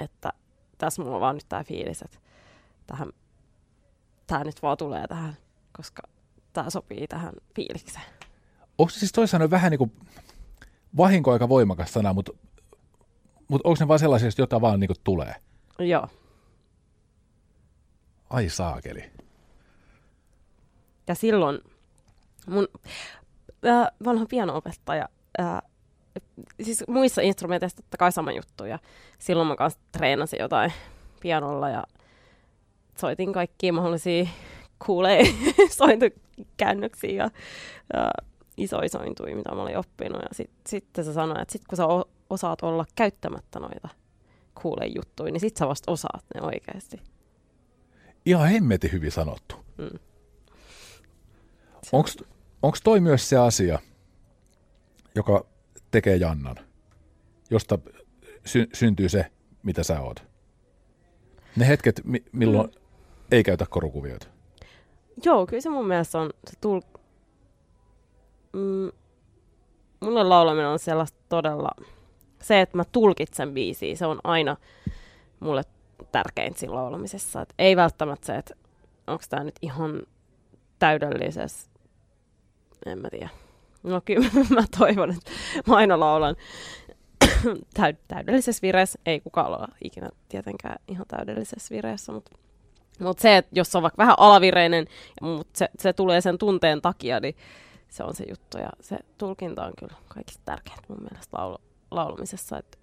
[0.01, 0.33] että
[0.77, 2.17] tässä mulla on vaan nyt tää fiilis, että
[2.87, 3.09] tähän,
[4.27, 5.37] tää nyt vaan tulee tähän,
[5.77, 6.01] koska
[6.53, 8.05] tää sopii tähän fiilikseen.
[8.77, 9.91] Onko se siis toisaalta vähän niin kuin
[10.97, 12.31] vahinko aika voimakas sana, mutta,
[13.47, 15.35] mutta onko ne vaan sellaisia, joita vaan niin kuin tulee?
[15.79, 16.07] Joo,
[18.29, 19.11] Ai saakeli.
[21.07, 21.59] Ja silloin
[22.47, 22.67] mun
[23.65, 25.61] äh, vanha pianoopettaja, äh,
[26.61, 28.65] siis muissa instrumenteissa totta kai sama juttu.
[28.65, 28.79] Ja
[29.19, 30.73] silloin mä kanssa treenasin jotain
[31.21, 31.83] pianolla ja
[32.97, 34.25] soitin kaikkia mahdollisia
[34.85, 35.23] kuulee
[35.77, 37.29] sointukäännöksiä ja,
[37.93, 38.11] ja
[38.57, 40.21] isoja sointuja, mitä mä olin oppinut.
[40.21, 43.89] Ja sit, sitten se sanoi, että sit kun sä o- osaat olla käyttämättä noita
[44.61, 47.01] kuulee juttuja, niin sit sä vasta osaat ne oikeasti.
[48.25, 49.55] Ihan hemmetin hyvin sanottu.
[49.77, 49.99] Mm.
[51.91, 52.09] Onko
[52.83, 53.79] toi myös se asia,
[55.15, 55.45] joka
[55.91, 56.55] tekee Jannan,
[57.49, 57.79] josta
[58.45, 59.25] sy- syntyy se,
[59.63, 60.23] mitä sä oot?
[61.55, 62.81] Ne hetket, mi- milloin mm.
[63.31, 64.27] ei käytä korukuvioita.
[65.25, 66.81] Joo, kyllä se mun mielestä on se tul...
[68.53, 68.91] Mm,
[69.99, 71.69] mulle laulaminen on sellaista todella...
[72.41, 74.57] Se, että mä tulkitsen biisiä, se on aina
[75.39, 75.63] mulle
[76.11, 77.41] tärkeintä siinä laulamisessa.
[77.41, 78.55] Et ei välttämättä se, että
[79.07, 80.01] onko tämä nyt ihan
[80.79, 81.69] täydellisessä...
[82.85, 83.29] En mä tiedä.
[83.83, 85.31] No kyllä mä toivon, että
[85.67, 86.35] mä aina laulan
[87.79, 88.99] täy- täydellisessä vireessä.
[89.05, 92.31] Ei kukaan ole ikinä tietenkään ihan täydellisessä vireessä, mutta
[92.99, 94.85] mut se, että jos on vaikka vähän alavireinen,
[95.21, 97.35] mutta se, se tulee sen tunteen takia, niin
[97.89, 98.57] se on se juttu.
[98.57, 101.61] Ja se tulkinta on kyllä kaikista tärkeintä mun mielestä laul-
[101.91, 102.57] laulamisessa.
[102.57, 102.79] Et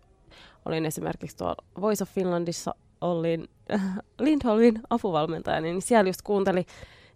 [0.64, 3.48] olin esimerkiksi tuolla Voice of Finlandissa, olin
[4.18, 6.66] Lindholmin apuvalmentaja, niin siellä just kuunteli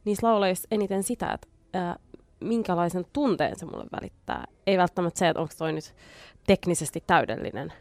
[0.04, 1.96] niissä lauleissa eniten sitä, että ää,
[2.40, 4.44] minkälaisen tunteen se mulle välittää.
[4.66, 5.94] Ei välttämättä se, että onko toi nyt
[6.46, 7.72] teknisesti täydellinen,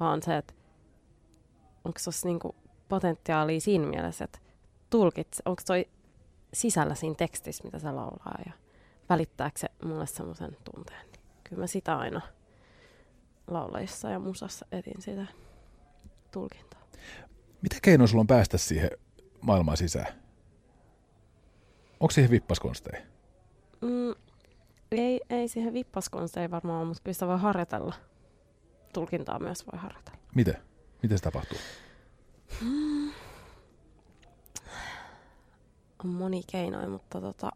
[0.00, 0.54] vaan se, että
[1.84, 2.54] onko tuossa niinku
[2.88, 4.38] potentiaalia siinä mielessä, että
[4.90, 5.88] tulkit, onko toi
[6.54, 8.52] sisällä siinä tekstissä, mitä se laulaa ja
[9.08, 11.06] välittääkö se mulle semmoisen tunteen.
[11.44, 12.20] Kyllä mä sitä aina
[13.46, 15.26] laulajissa ja musassa etin sitä
[16.32, 16.80] tulkintaa.
[17.62, 18.90] Mitä keino sulla on päästä siihen
[19.40, 20.26] maailmaan sisään?
[22.00, 23.02] Onko siihen vippaskonsteja?
[23.80, 24.14] Mm,
[24.92, 27.94] ei, ei siihen vippaskonsteja varmaan ole, mutta kyllä sitä voi harjoitella.
[28.92, 30.18] Tulkintaa myös voi harjoitella.
[30.34, 30.56] Miten?
[31.02, 31.58] Miten se tapahtuu?
[36.04, 37.50] On moni keinoin, mutta tota,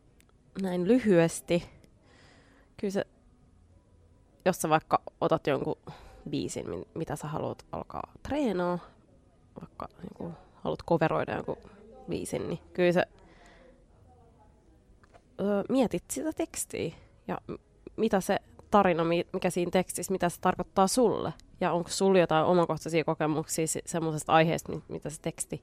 [0.63, 1.69] näin lyhyesti.
[2.77, 3.05] Kyllä se,
[4.45, 5.77] jos sä vaikka otat jonkun
[6.31, 8.79] biisin, mitä sä haluat alkaa treenaa,
[9.61, 11.71] vaikka niin haluat coveroida jonkun
[12.09, 13.05] biisin, niin kyllä se
[15.69, 16.93] mietit sitä tekstiä
[17.29, 17.39] ja
[17.97, 18.39] mitä se
[18.71, 21.33] tarina, mi- mikä siinä tekstissä, mitä se tarkoittaa sulle.
[21.61, 25.63] Ja onko sulla jotain omakohtaisia kokemuksia se- semmoisesta aiheesta, mi- mitä se teksti,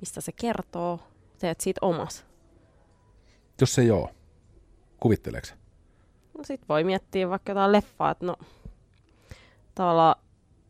[0.00, 1.00] mistä se kertoo.
[1.38, 2.24] Teet siitä omas.
[3.60, 4.14] Jos se ole,
[5.00, 5.54] kuvitteleeko se?
[6.38, 8.36] No sit voi miettiä vaikka jotain leffaa, että no
[9.74, 10.16] tavallaan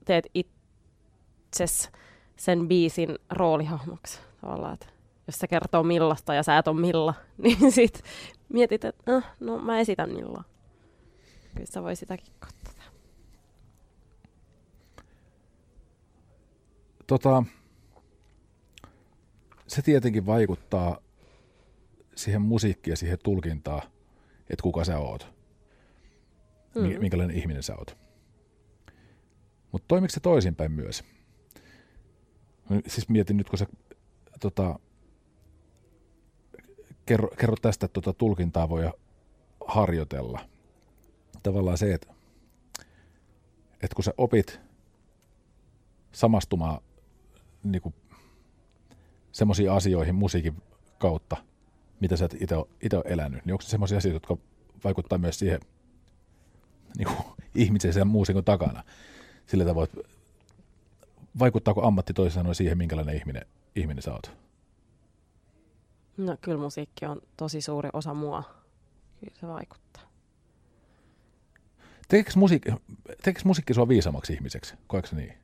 [0.04, 1.90] teet itses
[2.36, 4.18] sen biisin roolihahmoksi.
[4.40, 4.86] Tavallaan, että
[5.26, 8.02] jos se kertoo millasta ja sä et ole milla, niin sit
[8.48, 10.44] mietit, että no, no mä esitän millaa.
[11.54, 12.62] Kyllä sä voi sitäkin katsoa.
[17.06, 17.44] Tota,
[19.66, 20.98] se tietenkin vaikuttaa
[22.14, 23.82] siihen musiikkiin ja siihen tulkintaan,
[24.50, 25.32] että kuka sä oot.
[26.74, 27.00] Mm.
[27.00, 27.96] Minkälainen ihminen sä oot.
[29.72, 31.04] Mutta toimiko se toisinpäin myös?
[32.86, 33.66] Siis mietin nyt, kun sä
[34.40, 34.78] tota,
[37.06, 38.90] kerro, kerro tästä, että tota tulkintaa voi
[39.66, 40.40] harjoitella.
[41.42, 42.14] Tavallaan se, että,
[43.82, 44.60] että kun sä opit
[46.12, 46.80] samastumaan
[47.64, 47.94] niin
[49.32, 50.62] semmoisiin asioihin musiikin
[50.98, 51.36] kautta,
[52.00, 52.34] mitä sä et
[52.80, 54.36] itse ole elänyt, niin onko se semmoisia asioita, jotka
[54.84, 55.60] vaikuttaa myös siihen
[56.98, 58.84] niin kuin, ihmisen sen muusikon takana?
[59.46, 59.88] Sillä tavoin,
[61.38, 64.32] vaikuttaako ammatti toisin sanoen siihen, minkälainen ihminen, ihminen sä oot?
[66.16, 68.42] No kyllä musiikki on tosi suuri osa mua.
[69.20, 70.02] Kyllä se vaikuttaa.
[72.08, 72.70] Tekeekö musiikki,
[73.06, 74.74] tekeekö musiikki sua viisaammaksi ihmiseksi?
[74.86, 75.34] Koetko se niin?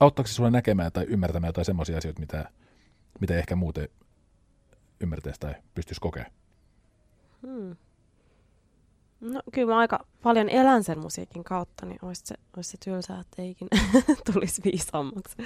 [0.00, 2.50] Auttaako se sua näkemään tai ymmärtämään jotain semmoisia asioita, mitä,
[3.20, 3.88] mitä ei ehkä muuten
[5.00, 6.32] ymmärtäisi tai pystyisi kokemaan?
[7.42, 7.76] Hmm.
[9.20, 13.20] No kyllä mä aika paljon elän sen musiikin kautta, niin olisi se, olisi se tylsää,
[13.20, 13.68] että ei ikinä
[14.32, 15.36] tulisi viisaammaksi.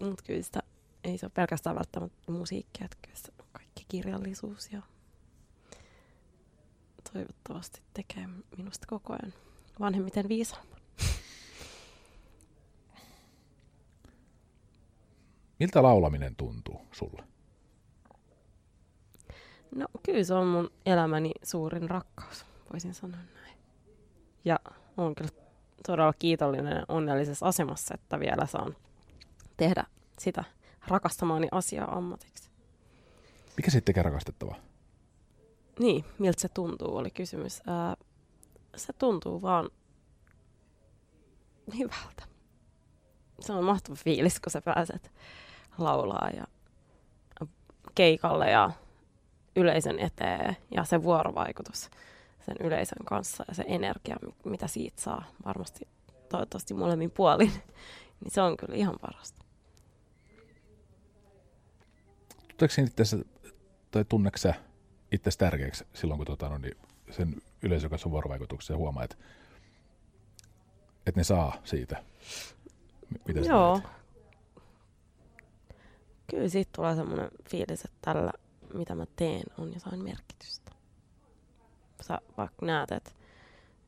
[0.00, 0.59] Mutta kyllä sitä
[1.04, 4.82] ei se ole pelkästään välttämättä musiikkia, että kyllä se on kaikki kirjallisuus ja
[7.12, 9.34] toivottavasti tekee minusta koko ajan
[9.80, 10.80] vanhemmiten viisaamman.
[15.60, 17.24] Miltä laulaminen tuntuu sulle?
[19.74, 23.56] No kyllä se on mun elämäni suurin rakkaus, voisin sanoa näin.
[24.44, 24.58] Ja
[24.96, 25.30] olen kyllä
[25.86, 28.76] todella kiitollinen ja onnellisessa asemassa, että vielä saan
[29.56, 29.84] tehdä
[30.18, 30.44] sitä
[30.90, 32.50] rakastamaani asiaa ammatiksi.
[33.56, 34.56] Mikä sitten tekee rakastettavaa?
[35.78, 37.62] Niin, miltä se tuntuu, oli kysymys.
[37.66, 37.96] Ää,
[38.76, 39.70] se tuntuu vaan
[41.78, 42.24] hyvältä.
[43.40, 45.12] Se on mahtava fiilis, kun sä pääset
[45.78, 46.44] laulaa ja
[47.94, 48.70] keikalle ja
[49.56, 51.90] yleisön eteen ja se vuorovaikutus
[52.40, 55.88] sen yleisön kanssa ja se energia, mi- mitä siitä saa varmasti
[56.28, 57.52] toivottavasti molemmin puolin,
[58.20, 59.44] niin se on kyllä ihan parasta.
[62.60, 63.16] Tunteeko itse
[63.90, 64.54] tai tunneeko sä
[65.12, 66.76] itse tärkeäksi silloin, kun tota, no, niin
[67.10, 69.16] sen yleisön kanssa on vuorovaikutuksessa ja huomaa, että,
[71.06, 72.04] että ne saa siitä,
[73.26, 73.80] mitä Joo.
[76.30, 78.32] Kyllä siitä tulee semmoinen fiilis, että tällä,
[78.74, 80.72] mitä mä teen, on jotain merkitystä.
[82.00, 83.10] Sä vaikka näet, että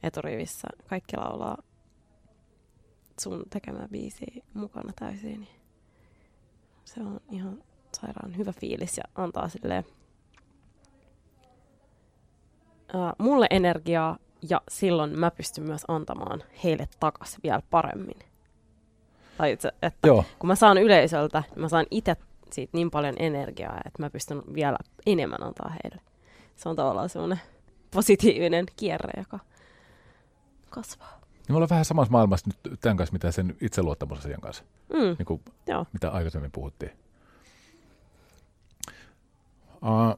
[0.03, 1.63] eturivissä kaikki laulaa
[3.21, 5.61] sun tekemää biisiä mukana täysin, niin
[6.85, 7.63] se on ihan
[8.01, 9.85] sairaan hyvä fiilis ja antaa silleen
[12.95, 14.17] ää, mulle energiaa
[14.49, 18.19] Ja silloin mä pystyn myös antamaan heille takaisin vielä paremmin.
[19.39, 20.25] Tai itse, että Joo.
[20.39, 22.17] kun mä saan yleisöltä, niin mä saan itse
[22.53, 24.77] siitä niin paljon energiaa, että mä pystyn vielä
[25.07, 26.03] enemmän antaa heille.
[26.57, 27.41] Se on tavallaan semmoinen
[27.95, 29.39] positiivinen kierre, joka
[30.71, 31.21] kasvaa.
[31.23, 35.27] Niin me ollaan vähän samassa maailmassa nyt tämän kanssa, mitä sen itseluottamusasian kanssa, Mm, niin
[35.27, 35.87] kuin, joo.
[35.93, 36.93] mitä aikaisemmin puhuttiin.
[39.83, 40.17] Uh,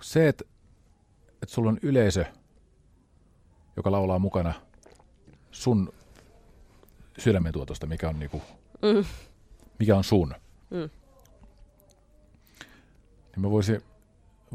[0.00, 0.44] se, että,
[1.42, 2.24] että sulla on yleisö,
[3.76, 4.54] joka laulaa mukana
[5.50, 5.92] sun
[7.18, 8.42] sydämen tuotosta, mikä on, niinku,
[8.82, 9.04] Mm,
[9.78, 10.34] mikä on sun,
[10.70, 10.90] mm,
[13.32, 13.80] niin mä voisin,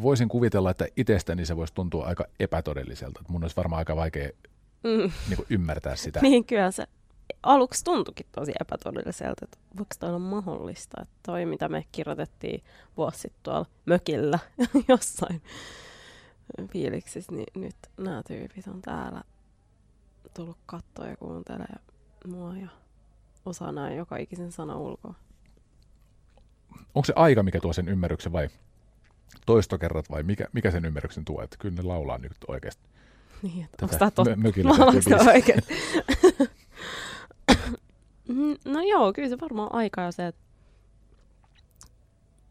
[0.01, 3.23] voisin kuvitella, että itsestäni se voisi tuntua aika epätodelliselta.
[3.27, 4.29] Mun olisi varmaan aika vaikea
[4.83, 5.11] mm.
[5.29, 6.19] niin ymmärtää sitä.
[6.27, 6.87] Niin kyllä se
[7.43, 12.63] aluksi tuntuikin tosi epätodelliselta, että voiko toi olla mahdollista, että toi mitä me kirjoitettiin
[12.97, 14.39] vuosi sitten tuolla mökillä
[14.87, 15.41] jossain
[16.71, 19.23] fiiliksissä, niin nyt nämä tyypit on täällä
[20.33, 21.75] tullut katsoa ja kuuntelee
[22.27, 22.67] mua ja
[23.45, 25.13] osaa näin joka ikisen sana ulkoa.
[26.95, 28.49] Onko se aika, mikä tuo sen ymmärryksen vai
[29.45, 31.41] toistokerrat vai mikä, mikä sen ymmärryksen tuo?
[31.43, 32.83] Että kyllä ne laulaa nyt oikeasti.
[33.41, 34.35] Niin, että onko tämä totta?
[34.35, 35.17] mö- biisiä.
[35.17, 35.61] oikein?
[38.27, 40.41] Mm, no joo, kyllä se varmaan aika ja se, että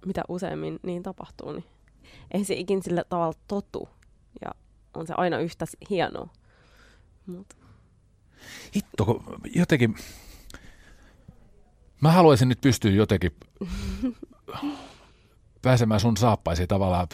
[0.07, 1.65] mitä useammin niin tapahtuu, niin
[2.31, 3.89] ei se ikin sillä tavalla totu.
[4.45, 4.51] Ja
[4.95, 6.29] on se aina yhtä hienoa.
[7.27, 7.57] Mut,
[8.77, 9.23] Hitto, kun
[9.55, 9.97] jotenkin...
[12.01, 13.33] Mä haluaisin nyt pystyä jotenkin
[15.63, 17.07] pääsemään sun saappaisiin tavallaan.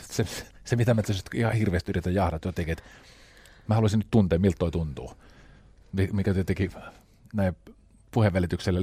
[0.00, 0.24] Se,
[0.64, 2.84] se mitä mä tässä ihan hirveästi yritän jahdata jotenkin, että
[3.68, 5.12] mä haluaisin nyt tuntea, miltä toi tuntuu.
[5.92, 6.72] Mi- Mikä tietenkin
[7.34, 7.56] näin
[8.10, 8.80] puheenvälityksellä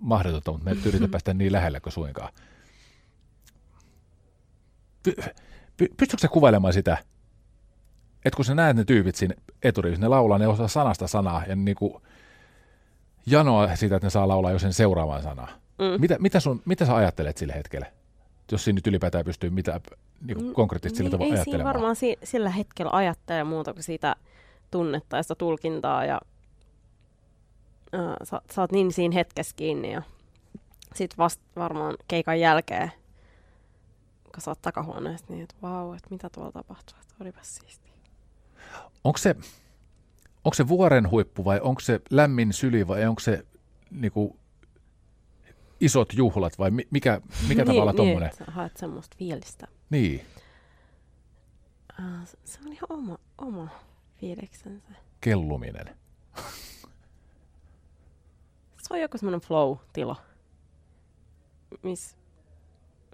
[0.00, 2.32] mahdotonta, mutta me nyt yritän päästä niin lähelle kuin suinkaan.
[5.02, 5.14] Py,
[5.76, 6.96] py, pystytkö sä kuvailemaan sitä,
[8.24, 11.56] että kun sä näet ne tyypit siinä eturivissä, ne laulaa, ne osaa sanasta sanaa ja
[11.56, 12.02] ne niinku
[13.26, 15.48] janoa sitä, että ne saa laulaa jo sen seuraavan sanaa.
[15.78, 16.00] mm.
[16.00, 17.86] Mitä, mitä, sun, mitä sä ajattelet sillä hetkellä?
[18.52, 19.80] Jos siinä nyt ylipäätään pystyy mitä
[20.26, 21.74] niinku Mm, konkreettisesti sillä niin tavalla ei siinä ajattelemaan.
[21.74, 24.16] varmaan si- sillä hetkellä ajattele muuta kuin sitä
[24.70, 26.20] tunnetta ja sitä tulkintaa ja
[28.24, 30.02] sä, sä oot niin siinä hetkessä kiinni ja
[30.94, 32.92] sit vasta varmaan keikan jälkeen,
[34.34, 37.92] kun sä oot takahuoneesta, niin että vau, että mitä tuolla tapahtuu, että olipas siistiä.
[39.04, 39.36] Onko se,
[40.44, 43.46] onko se vuoren huippu vai onko se lämmin syli vai onko se
[43.90, 44.36] niinku,
[45.80, 48.30] isot juhlat vai mi- mikä, mikä tavalla niin, tommonen?
[48.30, 49.66] että sä haet semmoista fiilistä.
[49.90, 50.26] Niin,
[52.24, 53.68] se- se on ihan oma, oma
[54.18, 54.92] fiiliksensä.
[55.20, 55.96] kelluminen.
[58.90, 60.16] Se on joku semmoinen flow-tila,
[61.82, 62.16] missä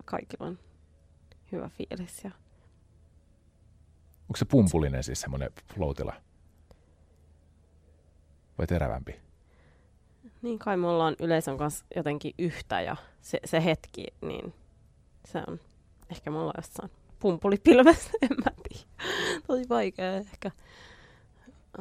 [0.04, 0.58] kaikilla on
[1.52, 2.30] hyvä fiilis ja
[4.22, 6.14] Onko se pumpulinen siis semmoinen floatila?
[8.58, 9.20] Vai terävämpi?
[10.42, 14.54] Niin kai me ollaan yleisön kanssa jotenkin yhtä ja se, se hetki, niin
[15.24, 15.60] se on,
[16.10, 18.86] ehkä me ollaan jossain pumpulipilvessä, en mä tiedä.
[19.46, 20.50] Tosi vaikea ehkä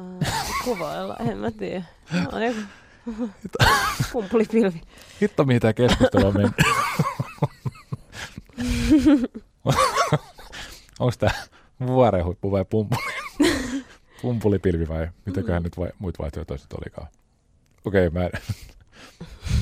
[0.00, 1.84] äh, kuvailla, en mä tiedä.
[2.14, 2.36] Joku
[4.12, 4.80] pumpulipilvi.
[5.22, 6.54] Hitto, mihin tämä keskustelu on mennyt.
[11.00, 11.32] Onko tämä
[11.80, 13.02] vuorenhuippu vai pumpuli?
[14.22, 17.08] pumpulipilvi vai mitäköhän nyt vai, muut vaihtoehtoja sitten olikaan?
[17.84, 18.30] Okei, mä en,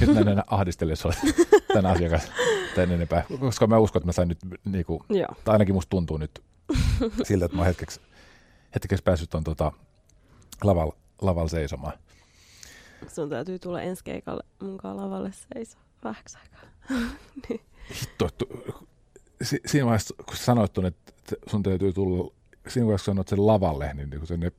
[0.00, 1.12] nyt mä en enää ahdistele sua
[1.72, 2.32] tämän asian kanssa
[2.74, 5.28] tän enempää, koska mä uskon, että mä sain nyt, niinku, Joo.
[5.44, 6.42] tai ainakin musta tuntuu nyt
[7.22, 8.00] siltä, että mä oon hetkeksi,
[8.74, 9.72] hetkeksi päässyt tuon tota,
[10.64, 11.98] lavalla, lavalla seisomaan.
[13.08, 16.60] Sun täytyy tulla ensi keikalle munkaan lavalle seiso vähäksi aikaa.
[19.42, 22.32] si, siinä vaiheessa, kun sanoit tuonne, että sun täytyy tulla,
[22.68, 24.52] siinä vaiheessa, kun sanoit sen lavalle, niin, niin kun se ne,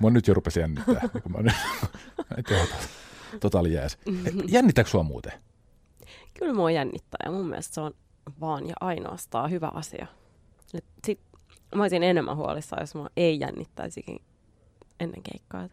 [0.00, 1.00] mua nyt jo rupesi jännittää.
[1.14, 2.68] niin mä nyt,
[3.40, 3.98] totaali jääs.
[4.48, 5.32] Jännittääkö sua muuten?
[6.38, 7.94] Kyllä mua jännittää ja mun mielestä se on
[8.40, 10.06] vaan ja ainoastaan hyvä asia.
[10.74, 11.20] Et sit,
[11.74, 14.20] mä olisin enemmän huolissaan, jos mua ei jännittäisikin
[15.00, 15.68] ennen keikkaa.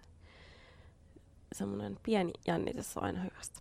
[1.56, 3.60] Semmoinen pieni jännitys on aina hyvästä.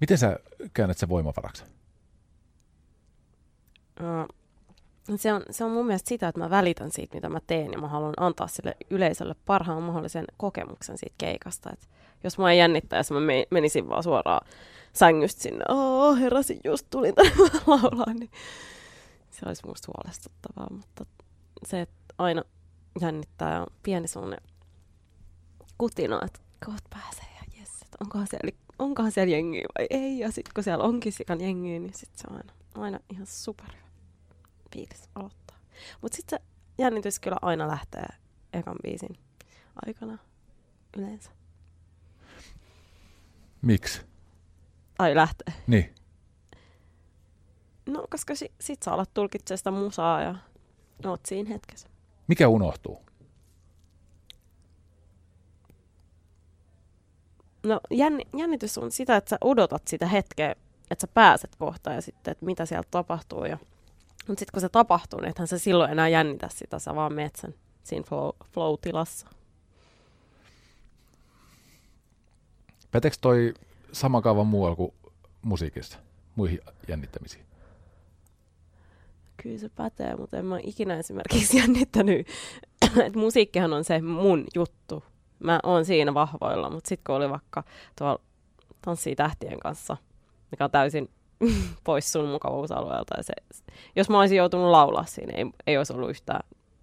[0.00, 0.38] Miten sä
[0.74, 1.64] käännät sen voimavaraksi?
[4.00, 7.72] Uh, se, on, se on mun mielestä sitä, että mä välitän siitä, mitä mä teen,
[7.72, 11.70] ja mä haluan antaa sille yleisölle parhaan mahdollisen kokemuksen siitä keikasta.
[11.72, 11.88] Et
[12.24, 14.46] jos mä ei jännittäisi, mä me- menisin vaan suoraan
[14.92, 17.32] sängystä sinne, oh, heräsin just, tulin tänne
[17.66, 18.30] laulaa, niin
[19.30, 21.06] se olisi musta huolestuttavaa, mutta
[21.66, 22.42] se, että aina
[23.00, 24.40] jännittää on pieni semmoinen
[25.78, 30.30] kutina, että kohta pääsee ja jes, että onkohan siellä, onkohan siellä jengiä vai ei, ja
[30.32, 33.70] sitten kun siellä onkin sikan jengiä, niin sitten se on aina aina ihan super
[34.72, 35.56] fiilis aloittaa.
[36.02, 36.44] Mutta sitten se
[36.78, 38.06] jännitys kyllä aina lähtee
[38.52, 39.16] ekan biisin
[39.86, 40.18] aikana
[40.96, 41.30] yleensä.
[43.62, 44.00] Miksi?
[44.98, 45.54] Ai lähtee.
[45.66, 45.94] Niin.
[47.86, 50.34] No, koska si- sit sä alat tulkitsemaan sitä musaa ja
[51.06, 51.88] oot siinä hetkessä.
[52.28, 53.04] Mikä unohtuu?
[57.64, 60.50] No jänni- jännitys on sitä, että sä odotat sitä hetkeä,
[60.90, 63.44] että sä pääset kohtaan ja sitten, että mitä sieltä tapahtuu.
[63.44, 63.58] Ja...
[64.28, 67.36] Mutta sitten kun se tapahtuu, niin ethän sä silloin enää jännitä sitä, sä vaan meet
[67.36, 67.54] sen
[67.84, 69.26] siinä flow, flow-tilassa.
[72.90, 73.54] Päteekö toi
[73.92, 74.94] sama kaava muualla kuin
[75.42, 75.98] musiikissa,
[76.36, 77.44] muihin jännittämisiin?
[79.42, 82.26] Kyllä se pätee, mutta en mä ikinä esimerkiksi jännittänyt.
[82.82, 85.04] että musiikkihan on se mun juttu.
[85.38, 87.64] Mä oon siinä vahvoilla, mutta sitten kun oli vaikka
[87.98, 88.20] tuolla
[88.84, 89.96] Tanssii tähtien kanssa,
[90.50, 91.10] mikä on täysin
[91.84, 93.14] pois sun mukavuusalueelta.
[93.16, 93.32] Ja se,
[93.96, 96.40] jos mä olisin joutunut laulaa siinä, ei, ei olisi ollut yhtään,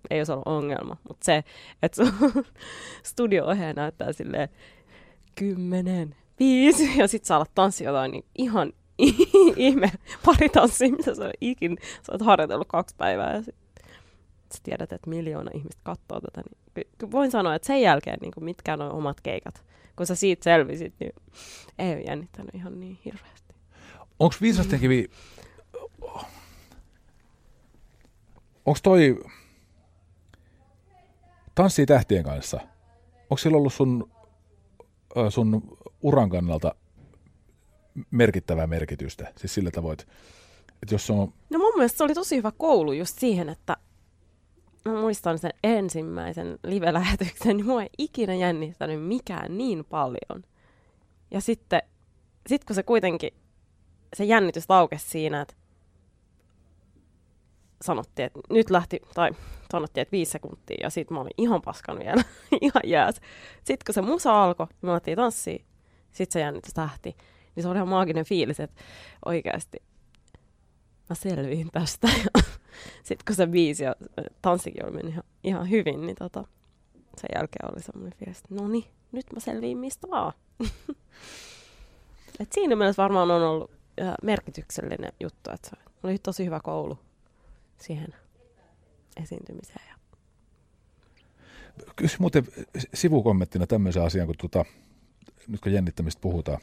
[0.09, 0.97] ei olisi ollut ongelma.
[1.07, 1.43] Mutta se,
[1.83, 2.33] että sun
[3.03, 4.49] studio-ohjaaja näyttää silleen
[5.35, 8.73] kymmenen, viisi, ja sit sä alat tanssia jotain niin ihan
[9.55, 9.91] ihme
[10.25, 13.55] pari tanssia, mitä sä ikin, sä oot harjoitellut kaksi päivää ja sit
[14.53, 16.41] sä tiedät, että miljoona ihmistä katsoo tätä.
[16.41, 16.60] Niin
[17.11, 19.65] voin sanoa, että sen jälkeen niin kuin mitkään on omat keikat,
[19.95, 21.11] kun sä siitä selvisit, niin
[21.79, 23.53] ei ole jännittänyt ihan niin hirveästi.
[24.19, 25.09] Onko Viisasten kivi...
[28.65, 29.23] Onko toi...
[31.55, 32.59] Tanssii tähtien kanssa.
[33.21, 34.11] Onko sillä ollut sun,
[35.29, 36.75] sun uran kannalta
[38.11, 39.33] merkittävää merkitystä?
[39.37, 41.33] Siis sillä tavoin, että jos on...
[41.49, 43.77] No mun mielestä se oli tosi hyvä koulu just siihen, että
[44.85, 50.43] mä muistan sen ensimmäisen live-lähetyksen, niin mua ei ikinä jännittänyt mikään niin paljon.
[51.31, 51.81] Ja sitten,
[52.47, 53.33] sit kun se kuitenkin,
[54.13, 55.53] se jännitys laukesi siinä, että
[57.81, 59.31] sanottiin, että nyt lähti, tai
[59.71, 62.23] sanottiin, että viisi sekuntia, ja sitten mä olin ihan paskan vielä,
[62.61, 63.15] ihan jääs.
[63.63, 65.63] Sitten kun se musa alkoi, niin me alettiin tanssia,
[66.11, 67.15] sitten se jännitys lähti,
[67.55, 68.81] niin se oli ihan maaginen fiilis, että
[69.25, 69.77] oikeasti
[71.11, 72.07] mä selviin tästä.
[73.07, 73.95] Sitten kun se biisi ja
[74.41, 76.43] tanssikin oli mennyt ihan, ihan hyvin, niin tota,
[77.17, 80.33] sen jälkeen oli semmoinen fiilis, että no niin, nyt mä selviin mistä vaan.
[82.39, 83.71] Et siinä mielessä varmaan on ollut
[84.23, 86.99] merkityksellinen juttu, että se oli tosi hyvä koulu
[87.77, 88.13] siihen
[89.23, 89.87] esiintymiseen.
[89.89, 89.95] Ja
[91.95, 92.47] Kysy muuten
[92.93, 94.65] sivukommenttina tämmöisen asian, kun tota,
[95.47, 96.61] nyt kun jännittämistä puhutaan.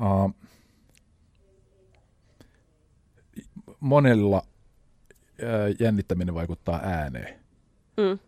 [0.00, 0.34] Uh,
[3.80, 4.42] monella
[5.80, 7.38] jännittäminen vaikuttaa ääneen.
[7.96, 8.18] Mm,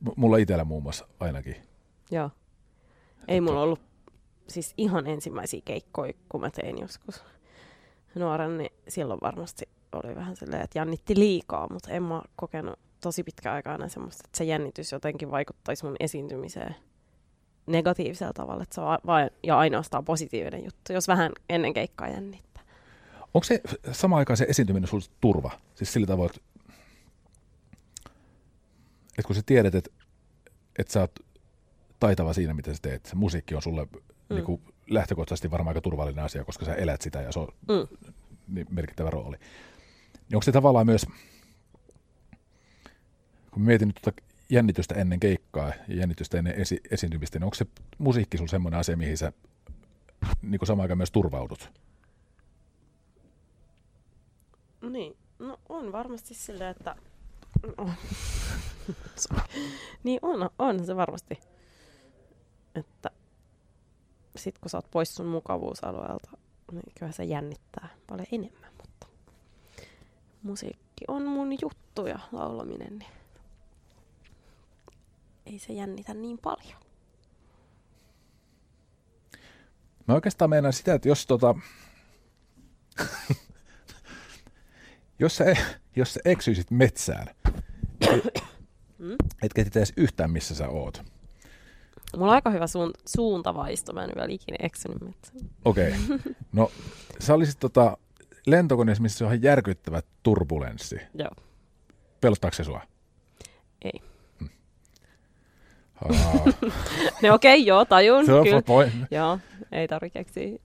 [0.00, 1.56] M- mulla itsellä muun muassa ainakin.
[2.10, 2.30] joo.
[3.28, 3.80] Ei mulla ollut
[4.48, 7.24] siis ihan ensimmäisiä keikkoja, kun mä tein joskus
[8.14, 13.22] nuoren, niin silloin varmasti oli vähän silleen, että jännitti liikaa, mutta en mä kokenut tosi
[13.22, 16.76] pitkä aikaa enää semmoista, että se jännitys jotenkin vaikuttaisi mun esiintymiseen
[17.66, 22.53] negatiivisella tavalla, että se on vain ja ainoastaan positiivinen juttu, jos vähän ennen keikkaa jännittää.
[23.34, 23.60] Onko se
[23.92, 25.60] sama aikaan se esiintyminen sulle turva?
[25.74, 26.40] Siis sillä tavoin, että,
[29.08, 29.90] että kun sä tiedät, että,
[30.78, 31.20] että sä oot
[32.00, 34.34] taitava siinä, mitä sä teet, se musiikki on sulle mm.
[34.34, 38.12] niin kuin lähtökohtaisesti varmaan aika turvallinen asia, koska sä elät sitä ja se on Mm.
[38.48, 39.36] niin merkittävä rooli.
[39.36, 41.06] Niin onko se tavallaan myös,
[43.50, 47.66] kun mietin nyt tuota jännitystä ennen keikkaa ja jännitystä ennen esi- esiintymistä, niin onko se
[47.98, 49.32] musiikki sulla semmoinen asia, mihin sä
[50.42, 51.72] niin kuin samaan aikaan myös turvaudut?
[54.90, 56.96] Niin, no on varmasti silleen, että...
[59.16, 59.42] Sorry.
[60.04, 61.38] niin on, on se varmasti.
[62.74, 63.10] Että
[64.36, 66.30] sit kun sä oot pois sun mukavuusalueelta,
[66.72, 69.06] niin kyllä se jännittää paljon enemmän, mutta
[70.42, 73.10] musiikki on mun juttu ja laulaminen, niin
[75.46, 76.84] ei se jännitä niin paljon.
[80.08, 81.54] Mä oikeastaan meinaan sitä, että jos tota,
[85.24, 85.56] jos sä,
[85.96, 87.26] jos sä eksyisit metsään,
[89.42, 91.02] etkä et edes yhtään missä sä oot.
[92.16, 95.50] Mulla on aika hyvä suun, suuntavaisto, mä en vielä ikinä eksynyt metsään.
[95.64, 95.94] Okei.
[96.04, 96.18] Okay.
[96.52, 96.70] No,
[97.18, 97.96] sä olisit tota,
[98.46, 100.96] lentokoneessa, missä on ihan järkyttävä turbulenssi.
[101.14, 101.30] Joo,
[102.20, 102.80] Pelottaako se sua?
[103.82, 104.00] ei.
[106.04, 106.10] Aa,
[107.22, 109.06] Ne okei, okay, joo, tajun, se on kyllä.
[109.10, 109.38] Joo,
[109.72, 110.58] ei tarvitse keksiä.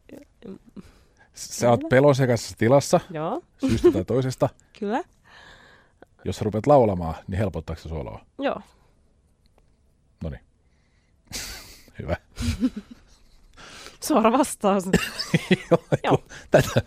[1.40, 4.50] Sä oot pelosekaisessa tilassa, Joo, syystä tai toisesta.
[4.80, 5.04] kyllä.
[6.26, 8.26] Jos sä rupeat laulamaan, niin helpottaako se sua oloa?
[8.40, 8.62] Joo.
[10.24, 10.42] No niin.
[12.00, 12.18] Hyvä.
[14.04, 14.84] Suora vastaus.
[16.04, 16.82] Joo, tätä,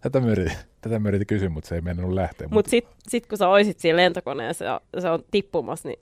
[0.00, 2.48] tätä, mä yritin, tätä mä yritin kysyä, mutta se ei mennyt lähteä.
[2.48, 6.00] Mutta sitten sit kun sä oisit siinä lentokoneessa ja se on tippumassa, niin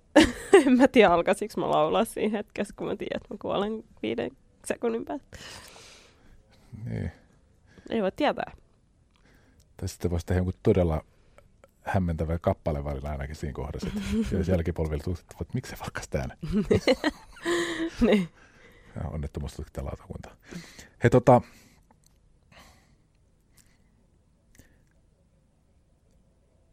[0.67, 4.31] en mä tiedä alkaisiko mä laulaa siinä hetkessä, kun mä tiedän, että mä kuolen viiden
[4.65, 5.37] sekunnin päästä.
[6.85, 7.13] niin.
[7.91, 8.53] Ei voi tietää.
[9.76, 11.05] Tai sitten voisi tehdä jonkun todella
[11.82, 13.89] hämmentävä kappale välillä ainakin siinä kohdassa.
[13.89, 16.37] että jos jälkipolvilla tutkittavat, että miksi se valkkas täällä.
[18.07, 18.28] niin.
[19.05, 19.91] Onnettomuustutkinta
[21.05, 21.41] He tota,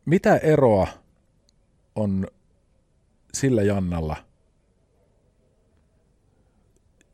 [0.05, 0.87] mitä eroa
[1.95, 2.27] on
[3.33, 4.15] sillä Jannalla,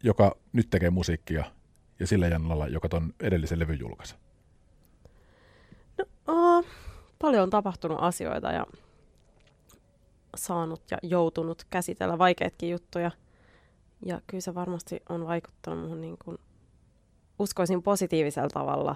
[0.04, 1.52] joka nyt tekee musiikkia,
[2.00, 4.16] ja sillä Jannalla, joka ton edellisen levyn julkaisi?
[5.98, 6.06] No,
[6.60, 6.66] uh,
[7.20, 8.66] paljon on tapahtunut asioita ja
[10.36, 13.12] saanut ja joutunut käsitellä vaikeatkin juttuja.
[14.06, 16.38] Ja kyllä se varmasti on vaikuttanut muuhun niin kuin,
[17.40, 18.96] uskoisin positiivisella tavalla.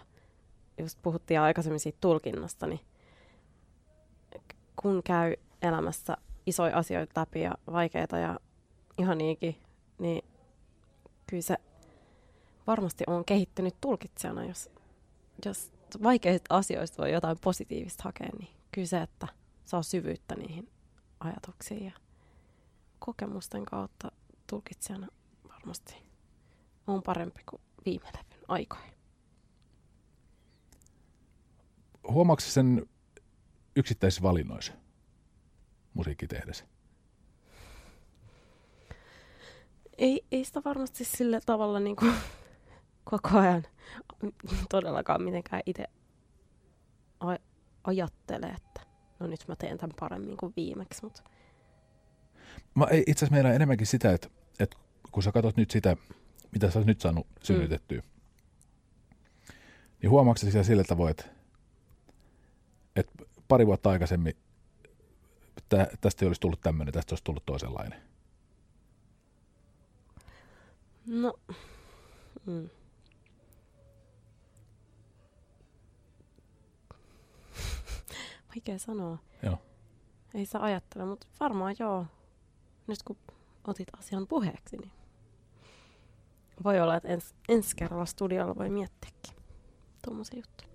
[0.78, 2.80] Just puhuttiin aikaisemmin siitä tulkinnasta, niin
[4.82, 8.40] kun käy elämässä isoja asioita läpi ja vaikeita ja
[8.98, 9.56] ihan niinkin,
[10.00, 10.24] niin
[11.28, 11.58] kyllä se
[12.72, 14.70] varmasti on kehittynyt tulkitsijana, jos,
[15.46, 15.72] jos
[16.04, 19.28] vaikeista asioista voi jotain positiivista hakea, niin kyllä se, että
[19.66, 20.70] saa syvyyttä niihin
[21.20, 21.92] ajatuksiin ja
[23.00, 24.12] kokemusten kautta
[24.50, 25.08] tulkitsijana
[25.50, 25.96] varmasti
[26.88, 28.94] on parempi kuin viime levyn aikoihin.
[32.08, 32.86] Huomaatko sen
[33.76, 34.74] yksittäisissä valinnoissa
[35.94, 36.66] musiikki tehdessä?
[39.98, 42.14] Ei, ei sitä varmasti sillä tavalla niin kuin
[43.04, 43.64] koko ajan
[44.70, 45.86] todellakaan mitenkään itse
[47.84, 48.82] ajattele, että
[49.20, 51.24] no nyt mä teen tämän paremmin kuin viimeksi, mutta
[52.76, 54.30] Mä itse asiassa meillä enemmänkin sitä, että,
[54.60, 54.78] että
[55.12, 55.98] kun sä katsot nyt sitä,
[56.52, 58.02] mitä sä oot nyt saanut synnytettyä,
[60.02, 61.26] niin huomaatko sitä sillä tavoin, että,
[62.96, 64.36] että pari vuotta aikaisemmin
[65.70, 68.02] tä, tästä ei olisi tullut tämmöinen, tästä olisi tullut toisenlainen.
[71.06, 71.34] no...
[72.46, 72.70] Mm.
[78.56, 79.18] Vaikea sanoa.
[79.44, 79.58] Joo.
[80.34, 82.06] Ei saa ajattele, mutta varmaan joo.
[82.88, 83.18] Nyt kun
[83.68, 84.92] otit asian puheeksi, niin
[86.64, 89.36] voi olla, että ens, ensi kerralla studiolla voi miettiäkin
[90.06, 90.72] tuommoisia juttuja.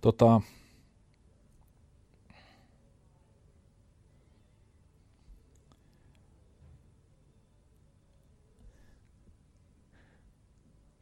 [0.00, 0.40] Tota,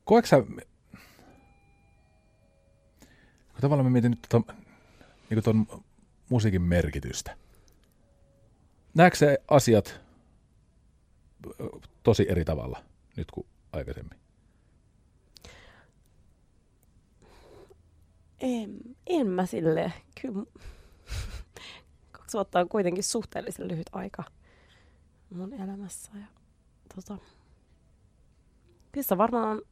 [0.05, 0.36] koetko
[3.61, 4.55] tavallaan mä mietin nyt tota,
[5.31, 5.67] niin ton
[6.29, 7.37] musiikin merkitystä.
[8.95, 10.01] Näetkö asiat
[12.03, 12.85] tosi eri tavalla
[13.17, 14.19] nyt kuin aikaisemmin?
[18.41, 19.93] En, en mä sille.
[20.23, 20.45] Kyllä
[22.13, 24.25] kaksi vuotta on kuitenkin suhteellisen lyhyt aika
[25.31, 26.11] mun elämässä.
[26.15, 26.27] Ja,
[26.95, 27.19] tota,
[28.93, 29.63] kyllä varmaan on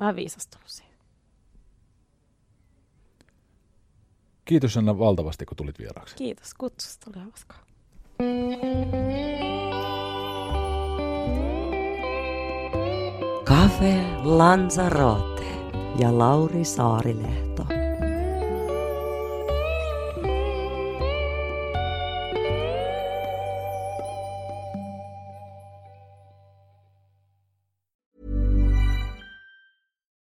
[0.00, 0.87] vähän viisastunut siihen.
[4.48, 6.16] Kiitos Anna valtavasti, kun tulit vieraaksi.
[6.16, 7.58] Kiitos kutsusta, oli hauskaa.
[13.44, 15.46] Cafe Lanzarote
[15.98, 17.77] ja Lauri Saarilehto.